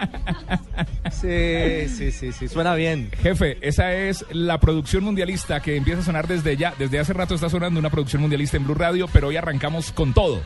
[1.11, 3.11] Sí, sí, sí, sí, suena bien.
[3.21, 6.73] Jefe, esa es la producción mundialista que empieza a sonar desde ya.
[6.79, 10.13] Desde hace rato está sonando una producción mundialista en Blue Radio, pero hoy arrancamos con
[10.13, 10.41] todo.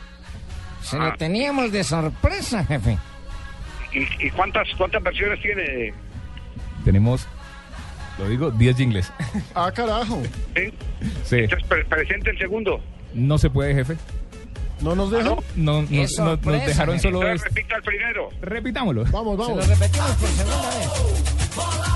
[0.82, 2.98] Se lo teníamos de sorpresa, jefe.
[3.98, 5.92] ¿Y, y cuántas, cuántas versiones tiene?
[6.84, 7.26] Tenemos,
[8.18, 9.12] lo digo, 10 jingles.
[9.54, 10.22] Ah, carajo.
[10.54, 10.72] ¿Sí?
[11.24, 11.36] Sí.
[11.38, 12.80] Entonces, pre- presente el segundo.
[13.14, 13.96] No se puede, jefe.
[14.82, 15.36] ¿No nos dejan?
[15.56, 17.48] No, no, no- sorpresa, nos dejaron solo este.
[17.48, 18.28] repita el primero.
[18.42, 19.04] Repitámoslo.
[19.04, 19.68] Vamos, Se lo vamos.
[19.68, 21.95] repetimos por segunda vez.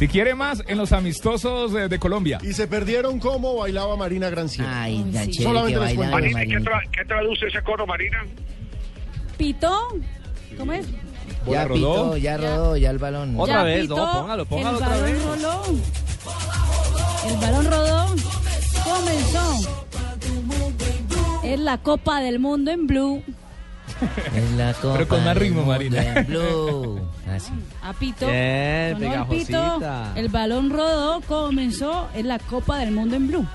[0.00, 2.38] Si quiere más, en los amistosos de, de Colombia.
[2.42, 4.82] Y se perdieron cómo bailaba Marina Granciera.
[4.84, 6.12] Ay, tan chévere Solamente que les cuento.
[6.16, 6.70] Marina, ¿qué, Marina.
[6.70, 8.24] tra- qué traduce ese coro, Marina?
[9.36, 9.70] Pito.
[10.56, 10.86] ¿Cómo es?
[11.46, 12.12] Ya rodó.
[12.12, 13.34] pitó, ya rodó, ya el balón.
[13.38, 15.22] Otra Ya vez, pitó, no, póngalo, póngalo el otra balón vez.
[15.22, 15.62] Roló.
[17.28, 18.06] El balón rodó.
[18.84, 19.80] Comenzó.
[21.44, 23.22] Es la Copa del Mundo en Blue.
[24.34, 26.02] Es la Pero con Copa más ritmo, Marina.
[26.20, 27.00] en Blue.
[27.28, 27.52] Así.
[27.82, 28.26] A Pito.
[28.26, 30.12] Bien, sonó el pito, pegajosita.
[30.16, 32.08] el balón rodó, comenzó.
[32.14, 33.46] Es la Copa del Mundo en Blue.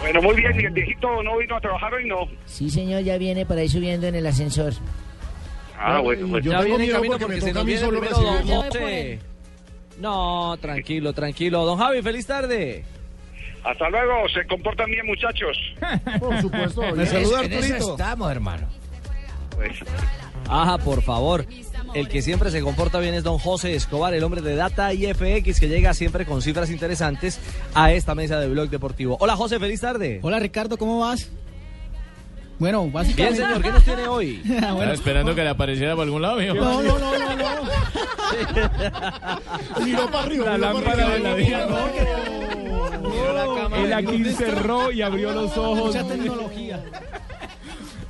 [0.00, 0.60] Bueno, muy bien.
[0.60, 2.06] ¿Y el viejito no vino a trabajar hoy?
[2.06, 2.28] No.
[2.44, 4.72] Sí, señor, ya viene por ahí subiendo en el ascensor.
[5.78, 6.38] Ah, bueno.
[6.38, 8.46] Yo ya viene en camino porque se toca a nos mí viene solo primero don
[8.46, 9.18] José.
[10.00, 11.64] No, tranquilo, tranquilo.
[11.64, 12.84] Don Javi, feliz tarde.
[13.64, 14.28] Hasta luego.
[14.28, 15.56] Se comportan bien, muchachos.
[16.20, 16.82] Por supuesto.
[16.94, 18.66] Me saluda En eso estamos, hermano.
[19.54, 19.72] Pues,
[20.48, 21.46] Ajá, por favor.
[21.94, 25.06] El que siempre se comporta bien es don José Escobar, el hombre de Data y
[25.12, 27.38] FX, que llega siempre con cifras interesantes
[27.74, 29.16] a esta mesa de Blog Deportivo.
[29.20, 30.18] Hola, José, feliz tarde.
[30.22, 31.30] Hola Ricardo, ¿cómo vas?
[32.58, 33.42] Bueno, Bien, básicamente...
[33.42, 34.40] señor, ¿qué nos tiene hoy?
[34.44, 36.54] Bueno, Estaba esperando que le apareciera por algún lado, mijo.
[36.54, 37.70] no, no, no, no, no.
[39.84, 40.58] Miró para arriba.
[40.58, 42.61] La miró para lámpara de la vida, ¿no?
[43.76, 45.86] Él aquí cerró y abrió los ojos.
[45.86, 46.82] Mucha tecnología.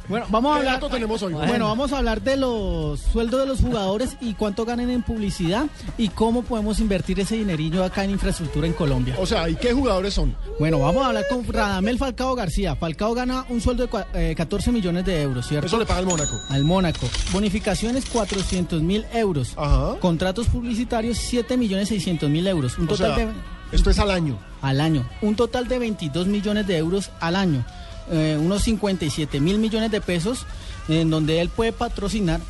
[0.09, 0.91] Bueno, vamos a ¿Qué hablar.
[0.91, 1.33] tenemos hoy?
[1.33, 5.67] Bueno, vamos a hablar de los sueldos de los jugadores y cuánto ganan en publicidad
[5.97, 9.15] y cómo podemos invertir ese dinerillo acá en infraestructura en Colombia.
[9.19, 10.37] O sea, ¿y qué jugadores son?
[10.59, 12.77] Bueno, vamos a hablar con Radamel Falcao García.
[12.77, 15.67] Falcao gana un sueldo de cua- eh, 14 millones de euros, ¿cierto?
[15.69, 16.37] Eso le paga el Mónaco.
[16.51, 17.09] Al Mónaco.
[17.33, 19.55] Bonificaciones 400 mil euros.
[19.57, 19.95] Ajá.
[19.99, 22.77] Contratos publicitarios 7 millones 600 mil euros.
[22.77, 23.33] Un O total sea, de
[23.73, 24.39] esto es al año.
[24.61, 25.09] al año.
[25.23, 27.65] Un total de 22 millones de euros al año.
[28.11, 30.47] Eh, unos 57 mil millones de pesos
[30.89, 32.41] en donde él puede patrocinar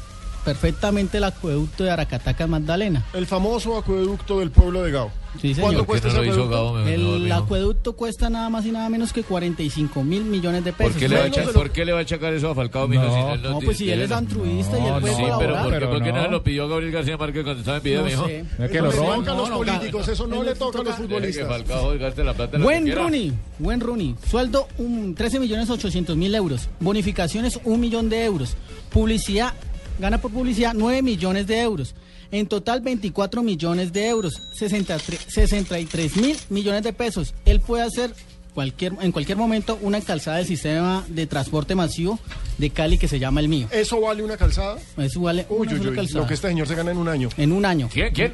[0.44, 3.04] perfectamente el acueducto de Aracataca Magdalena.
[3.14, 5.10] El famoso acueducto del pueblo de Gao.
[5.40, 5.70] Sí, señor.
[5.70, 6.86] ¿Cuánto cuesta no ese acueducto?
[6.86, 10.92] El acueducto cuesta nada más y nada menos que 45 mil millones de pesos.
[10.92, 13.02] ¿Por qué, le va lo- ¿Por qué le va a achacar eso a Falcao, mijo?
[13.04, 15.62] No, si No, pues si él es altruista y él puede no, Sí, pero colaborar.
[15.62, 16.24] ¿por qué, pero ¿por qué no no.
[16.24, 18.26] se lo pidió Gabriel García Márquez cuando estaba en video, No mijo?
[18.26, 18.40] sé.
[18.40, 19.12] Es que Eso lo roban.
[19.12, 21.48] a los No, no, políticos, eso no le toca a los futbolistas.
[21.48, 22.94] Falcao gaste la plata Buen.
[22.94, 24.14] Rooney, buen Rooney.
[24.28, 26.68] Sueldo un 13 millones 800 mil euros.
[26.80, 28.54] Bonificaciones un millón de euros.
[28.90, 29.54] Publicidad,
[29.98, 31.94] gana por publicidad 9 millones de euros.
[32.30, 34.34] En total 24 millones de euros.
[34.58, 37.34] 63 63 mil millones de pesos.
[37.44, 38.14] Él puede hacer
[38.54, 42.18] cualquier, en cualquier momento una calzada del sistema de transporte masivo
[42.58, 43.68] de Cali que se llama el mío.
[43.70, 44.78] ¿Eso vale una calzada?
[44.96, 46.20] Eso vale Uy, una uy, calzada.
[46.20, 47.28] lo que este señor se gana en un año.
[47.36, 47.88] En un año.
[47.92, 48.12] ¿Quién?
[48.14, 48.32] ¿Quién?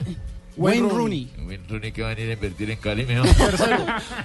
[0.56, 1.28] Wayne Wayne Rooney.
[1.46, 3.22] Wayne Rooney que va a venir a invertir en Cali, mijo.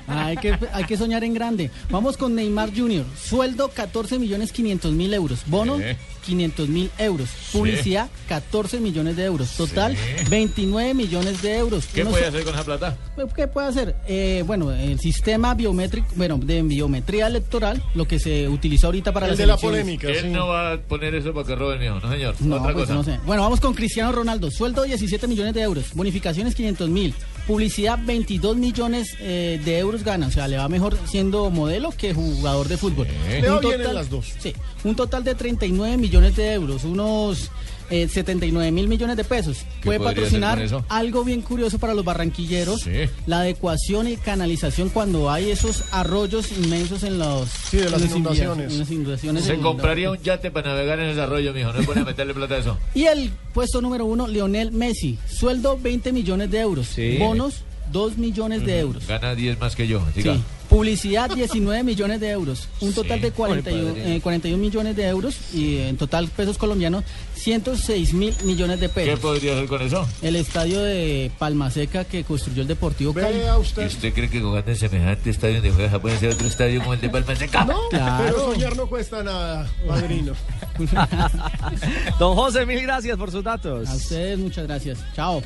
[0.08, 1.70] Ah, hay, que, hay que soñar en grande.
[1.92, 3.06] Vamos con Neymar Jr.
[3.16, 5.42] Sueldo 14 millones 500 mil euros.
[5.46, 5.84] Bono Sí.
[6.26, 7.30] 500 mil euros.
[7.52, 9.52] Publicidad 14 millones de euros.
[9.56, 9.96] Total
[10.30, 11.86] 29 millones de euros.
[11.88, 12.98] ¿Qué Uno puede hacer con esa plata?
[13.36, 13.96] ¿Qué puede hacer?
[14.08, 19.26] Eh, bueno, el sistema biométrico, bueno, de biometría electoral, lo que se utiliza ahorita para
[19.28, 20.30] El las de la polémica, Él sí.
[20.30, 22.36] no va a poner eso para que robe el mío, no señor.
[22.40, 22.94] No, Otra pues cosa.
[22.96, 23.20] no sé.
[23.26, 24.50] Bueno, vamos con Cristiano Ronaldo.
[24.52, 25.94] Sueldo 17 millones de euros.
[25.94, 27.14] Bonificaciones 500 mil.
[27.48, 30.28] Publicidad 22 millones eh, de euros gana.
[30.28, 33.08] O sea, le va mejor siendo modelo que jugador de fútbol.
[33.30, 34.34] Le va Un en las dos.
[34.40, 34.54] Sí,
[34.84, 36.84] un total de 39 millones de euros.
[36.86, 37.52] Unos
[37.90, 39.66] eh, 79 mil millones de pesos.
[39.84, 43.10] Puede patrocinar algo bien curioso para los barranquilleros, Sí.
[43.26, 47.50] la adecuación y canalización cuando hay esos arroyos inmensos en los...
[47.50, 48.72] Sí, de las inundaciones.
[48.74, 51.72] en las inundaciones Se compraría un yate para navegar en ese arroyo, mijo.
[51.74, 52.78] No es bueno meterle plata a eso.
[52.96, 55.18] Y el puesto número uno, Lionel Messi.
[55.28, 56.88] Sueldo 20 millones de euros.
[56.88, 57.18] Sí.
[57.18, 59.08] Bonos 2 millones de euros.
[59.08, 60.02] Gana 10 más que yo.
[60.16, 60.36] Diga.
[60.36, 60.42] Sí.
[60.74, 62.68] Publicidad 19 millones de euros.
[62.82, 64.16] Un total de 41, Ay, padre.
[64.16, 67.04] eh, 41 millones de euros y en total pesos colombianos
[67.36, 69.20] 106 mil millones de ¿Qué pesos.
[69.20, 70.08] podría hacer con eso?
[70.24, 73.38] El estadio de Palma Seca que construyó el Deportivo Cali.
[73.60, 73.84] Usted.
[73.84, 76.96] ¿Y usted cree que jugando en semejante estadio de juega puede ser otro estadio como
[76.96, 77.66] el de Palma Seca?
[77.66, 78.24] No, Claro.
[78.26, 80.34] pero soñar no cuesta nada, padrino.
[82.20, 83.88] Don José, mil gracias por sus datos.
[83.90, 84.98] A ustedes muchas gracias.
[85.16, 85.42] Chao.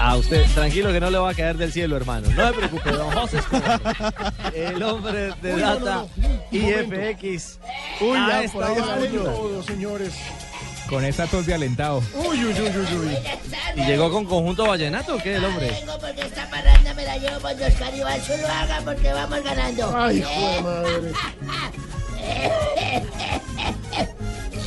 [0.00, 2.26] A usted, tranquilo que no le va a caer del cielo, hermano.
[2.30, 3.80] No se preocupe, don José Escobar,
[4.54, 6.08] el hombre de Uy, no, data no, no.
[6.52, 6.96] Momento.
[7.00, 7.58] IFX.
[8.00, 10.14] Uy, ya esta por ahí salen todos, señores.
[10.88, 12.02] Con esa tos de alentado.
[12.14, 13.18] Uy, uy, uy, uy, uy.
[13.76, 15.70] ¿Y llegó con conjunto vallenato o qué, el hombre?
[15.70, 18.20] Vengo porque esta parranda me la llevo por dos caribal.
[18.22, 19.96] Solo haga porque vamos ganando.
[19.96, 21.12] Ay, joder, madre.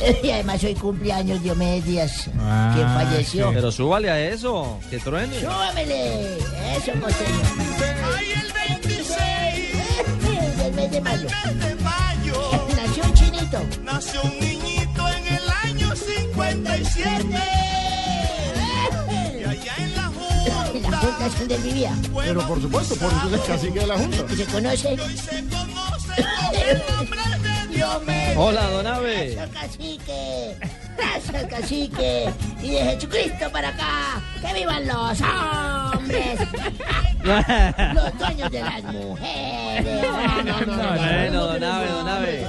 [0.22, 3.50] Y además hoy cumpleaños Diomedes Díaz, Ah, quien falleció.
[3.52, 5.40] Pero súbale a eso, que truene.
[5.40, 6.36] ¡Súbamele!
[6.76, 7.42] Eso, costeño.
[8.16, 8.52] Ay, el
[8.86, 11.28] 26 Del mes de mayo.
[11.28, 13.58] de mayo Nació un chinito.
[13.84, 17.24] nació un niñito en el año 57.
[19.40, 20.10] Y allá en la
[20.74, 21.92] Y la junta es donde él vivía.
[22.14, 24.16] Pero por supuesto, por eso es el cacique de la Junta.
[24.32, 24.76] ¿Y se conoce?
[24.76, 27.43] se conoce como el
[28.36, 29.34] Hola, don Ave.
[29.34, 30.56] Gracias, cacique.
[30.96, 32.30] Gracias, cacique.
[32.62, 34.22] Y de Jesucristo para acá.
[34.40, 36.40] ¡Que vivan los hombres!
[37.24, 40.06] Los dueños de las mujeres.
[40.66, 42.46] Bueno, don Ave, don Ave.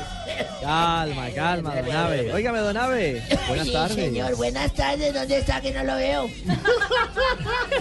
[0.62, 2.34] Calma, calma, don Ave.
[2.34, 3.24] Óigame, don Ave.
[3.48, 3.96] Buenas sí, tardes.
[3.96, 5.14] señor, buenas tardes.
[5.14, 6.30] ¿Dónde está que no lo veo?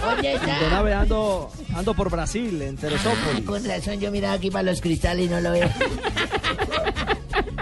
[0.01, 0.59] ¿Dónde está?
[0.61, 3.45] Don Ave, ando, ando por Brasil, en Ah, Teresópolis.
[3.45, 5.69] con razón, yo miraba aquí para los cristales y no lo veo.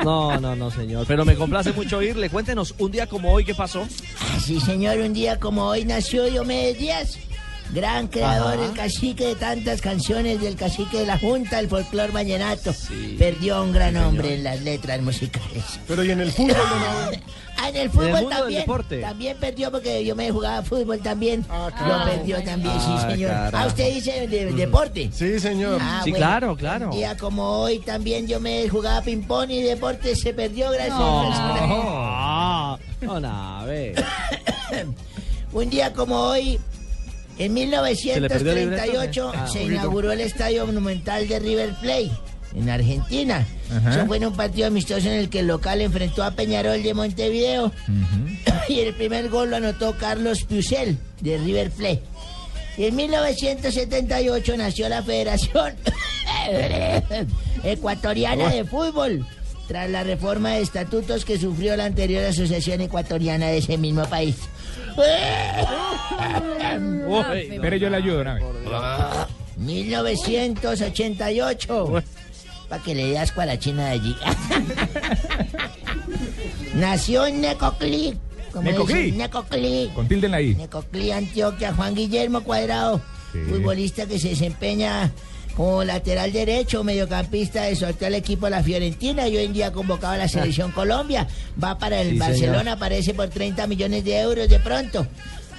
[0.04, 1.06] No, no, no, señor.
[1.08, 2.30] Pero me complace mucho oírle.
[2.30, 3.88] Cuéntenos, un día como hoy, ¿qué pasó?
[4.20, 7.18] Ah, Sí, señor, un día como hoy nació Diomedes Díaz.
[7.74, 8.66] Gran creador, Ajá.
[8.66, 12.72] el cacique de tantas canciones del cacique de la Junta, el folclor vallenato.
[13.18, 15.64] Perdió a un gran hombre en las letras musicales.
[15.88, 16.56] Pero y en el fútbol?
[17.58, 18.66] Ah, en el En el fútbol también.
[19.02, 21.46] También perdió porque yo me jugaba fútbol también.
[21.50, 22.12] Ah, Lo claro.
[22.12, 23.32] perdió también, Ah, sí, señor.
[23.32, 23.58] carajo.
[23.64, 25.10] Ah, usted dice de, deporte.
[25.12, 25.80] Sí, señor.
[25.82, 26.26] Ah, Sí, bueno.
[26.26, 26.86] claro, claro.
[26.92, 31.22] Un día como hoy también yo me jugaba ping-pong y deporte se perdió gracias a
[31.24, 31.70] personas.
[31.70, 32.80] No,
[33.14, 33.96] don Ave.
[35.54, 36.60] Un día como hoy,
[37.38, 39.38] en le perdió el libreto, 1938, ¿qué?
[39.38, 39.74] Ah, se poquito.
[39.74, 42.12] inauguró el Estadio Monumental de River Plate,
[42.56, 43.48] en Argentina.
[43.72, 43.92] Ajá.
[43.92, 46.94] Eso fue en un partido amistoso en el que el local enfrentó a Peñarol de
[46.94, 47.72] Montevideo.
[48.70, 52.04] y el primer gol lo anotó Carlos Piusel, de River Plate.
[52.78, 55.76] Y en 1978 nació la Federación
[57.64, 59.26] Ecuatoriana de Fútbol,
[59.68, 64.36] tras la reforma de estatutos que sufrió la anterior Asociación Ecuatoriana de ese mismo país.
[67.62, 68.44] Pero yo le ayudo, una vez.
[69.58, 72.04] 1988.
[72.70, 74.16] Para que le dé asco a la china de allí.
[76.76, 78.18] Nació en Necoclí.
[78.62, 79.12] Necoclí.
[79.12, 79.92] Necoclí.
[79.94, 80.56] Con tilde en la I.
[80.56, 81.74] Necoclí, Antioquia.
[81.74, 83.02] Juan Guillermo Cuadrado.
[83.50, 85.12] Futbolista que se desempeña
[85.56, 89.72] como lateral derecho, mediocampista de sorteo al equipo de la Fiorentina y hoy en día
[89.72, 91.28] convocado a la selección Colombia.
[91.64, 92.30] Va para el Sí, señor.
[92.30, 95.06] Barcelona, aparece por 30 millones de euros de pronto.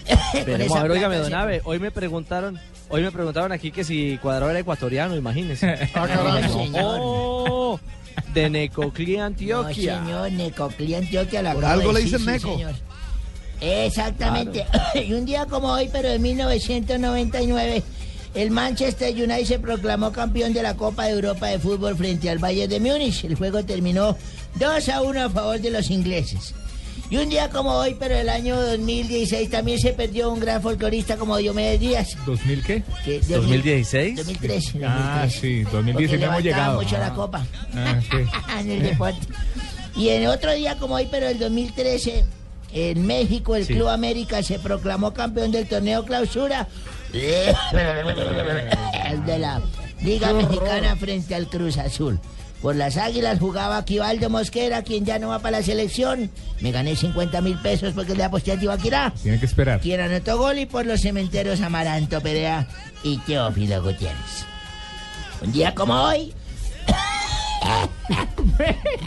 [0.46, 4.50] Veremos, a ver, plata don hoy me preguntaron, hoy me preguntaron aquí que si Cuadrado
[4.50, 5.66] era ecuatoriano, imagínese.
[5.94, 6.44] Caray.
[6.82, 7.78] Oh,
[8.34, 10.00] de Necoclí, No, Antioquia.
[10.02, 11.42] señor, Necoclí, Antioquia.
[11.42, 12.52] Lo Por algo le dicen sí, Neco.
[12.52, 12.74] señor.
[13.60, 14.66] Exactamente.
[15.06, 17.82] y un día como hoy, pero en 1999,
[18.34, 22.38] el Manchester United se proclamó campeón de la Copa de Europa de Fútbol frente al
[22.38, 23.24] Bayern de Múnich.
[23.24, 24.16] El juego terminó
[24.56, 26.54] 2 a 1 a favor de los ingleses.
[27.10, 31.16] Y un día como hoy, pero el año 2016, también se perdió un gran folclorista
[31.16, 32.16] como Diomedes Díaz.
[32.26, 32.82] ¿2000 qué?
[33.04, 34.16] que- ¿2016?
[34.16, 34.80] 2013.
[34.84, 35.40] Ah, 2013.
[35.40, 36.80] sí, Porque 2016 no hemos llegado.
[36.82, 37.14] mucho la Ah.
[37.14, 37.46] copa.
[37.74, 38.16] Ah, sí.
[38.60, 39.20] en el deporte.
[39.96, 42.24] Y en otro día como hoy, pero el 2013,
[42.72, 43.74] en México, el Sí.
[43.74, 46.66] Club América se proclamó campeón del torneo clausura
[49.26, 49.62] de la
[50.02, 52.18] Liga Mexicana frente al Cruz Azul.
[52.60, 56.30] Por las Águilas jugaba Aquivaldo Mosquera, quien ya no va para la selección.
[56.60, 59.12] Me gané 50 mil pesos porque le aposté a Tibaquirá.
[59.22, 59.80] Tiene que esperar.
[59.80, 62.66] Quien anotó gol y por los cementeros Amaranto Perea
[63.02, 64.46] y Teófilo Gutiérrez.
[65.42, 66.32] Un día como hoy,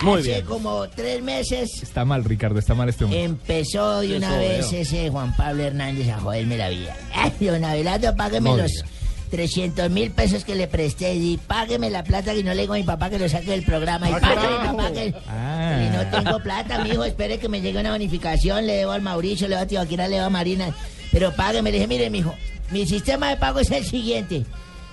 [0.04, 0.46] Muy Hace bien.
[0.46, 3.24] como tres meses Está mal, Ricardo, está mal este hombre.
[3.24, 4.82] empezó de una Eso vez veo.
[4.82, 6.96] ese Juan Pablo Hernández a joderme la vida.
[7.14, 8.86] Ay, don Abelardo, págueme los diga.
[9.30, 12.78] 300 mil pesos que le presté y págueme la plata que no le digo a
[12.78, 14.10] mi papá que lo saque del programa.
[14.10, 14.78] Y Ah, págueme, carajo.
[14.78, 15.14] papá, que...
[15.28, 15.84] Ah.
[15.86, 19.48] Y no tengo plata, mijo, espere que me llegue una bonificación, le debo al Mauricio,
[19.50, 20.70] le debo a Tibaquira, le debo a Marina,
[21.12, 22.34] pero págueme, le dije, mire, mijo,
[22.72, 24.46] mi sistema de pago es el siguiente.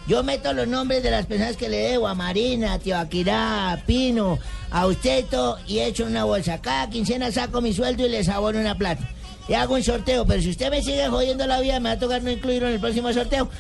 [0.07, 3.77] Yo meto los nombres de las personas que le debo a Marina, a Tibaquirá, a
[3.79, 4.39] Pino,
[4.71, 6.61] a usted y todo, y echo una bolsa.
[6.61, 9.03] Cada quincena saco mi sueldo y les abono una plata.
[9.49, 11.99] Y hago un sorteo, pero si usted me sigue jodiendo la vida, me va a
[11.99, 13.49] tocar no incluirlo en el próximo sorteo.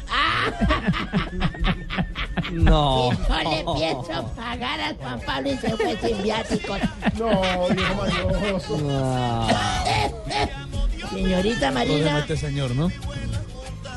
[2.52, 3.10] No.
[3.12, 6.78] Y no le pienso pagar a Juan Pablo y se fue sin viáticos.
[7.18, 8.78] No, viejo mañoso.
[11.10, 12.18] Señorita Marina.
[12.20, 12.90] este señor, ¿no?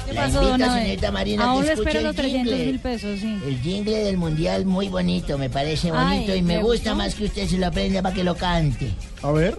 [0.08, 0.62] ¿Qué La pasó, Abel?
[0.72, 2.66] señorita Marina, Aún que le escuche los 300 jingle.
[2.66, 3.40] mil pesos, sí.
[3.46, 6.96] El jingle del mundial muy bonito, me parece bonito Ay, y me ¿le gusta gustó?
[6.96, 8.90] más que usted se lo aprenda para que lo cante.
[9.22, 9.58] A ver.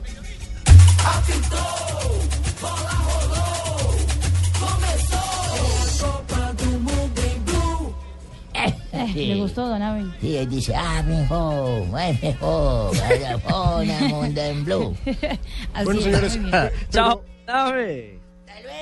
[8.55, 8.75] Eh,
[9.15, 10.13] ¿Le gustó, don Abel?
[10.21, 14.97] Sí, él dice, ah, mejor, ay, mejor, vaya, pona, mundo en blue.
[15.75, 16.73] Así Bueno, es, señores.
[16.91, 18.18] Chao, Nave.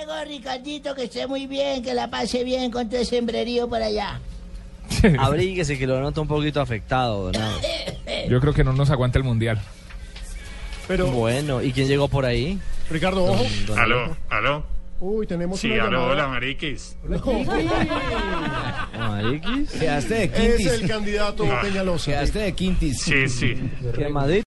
[0.07, 4.21] Luego, Ricardito, que esté muy bien, que la pase bien con tu sembrerío por allá.
[5.19, 7.33] Abríguese que lo noto un poquito afectado.
[8.29, 9.61] Yo creo que no nos aguanta el mundial.
[10.87, 12.57] Pero, Bueno, ¿y quién llegó por ahí?
[12.89, 13.45] Ricardo, ojo.
[13.67, 14.65] Don Aló, aló.
[15.01, 16.13] Uy, tenemos Sí, una aló, llamada.
[16.13, 16.97] hola, mariquis.
[18.99, 19.71] Mariquis.
[19.73, 20.67] Quedaste de Es quintis.
[20.69, 21.61] el candidato Ah.
[21.63, 22.13] Peñalosa.
[22.13, 23.01] Quedaste de quintis.
[23.03, 23.55] Sí, sí.
[23.97, 24.45] ¿Qué Madrid?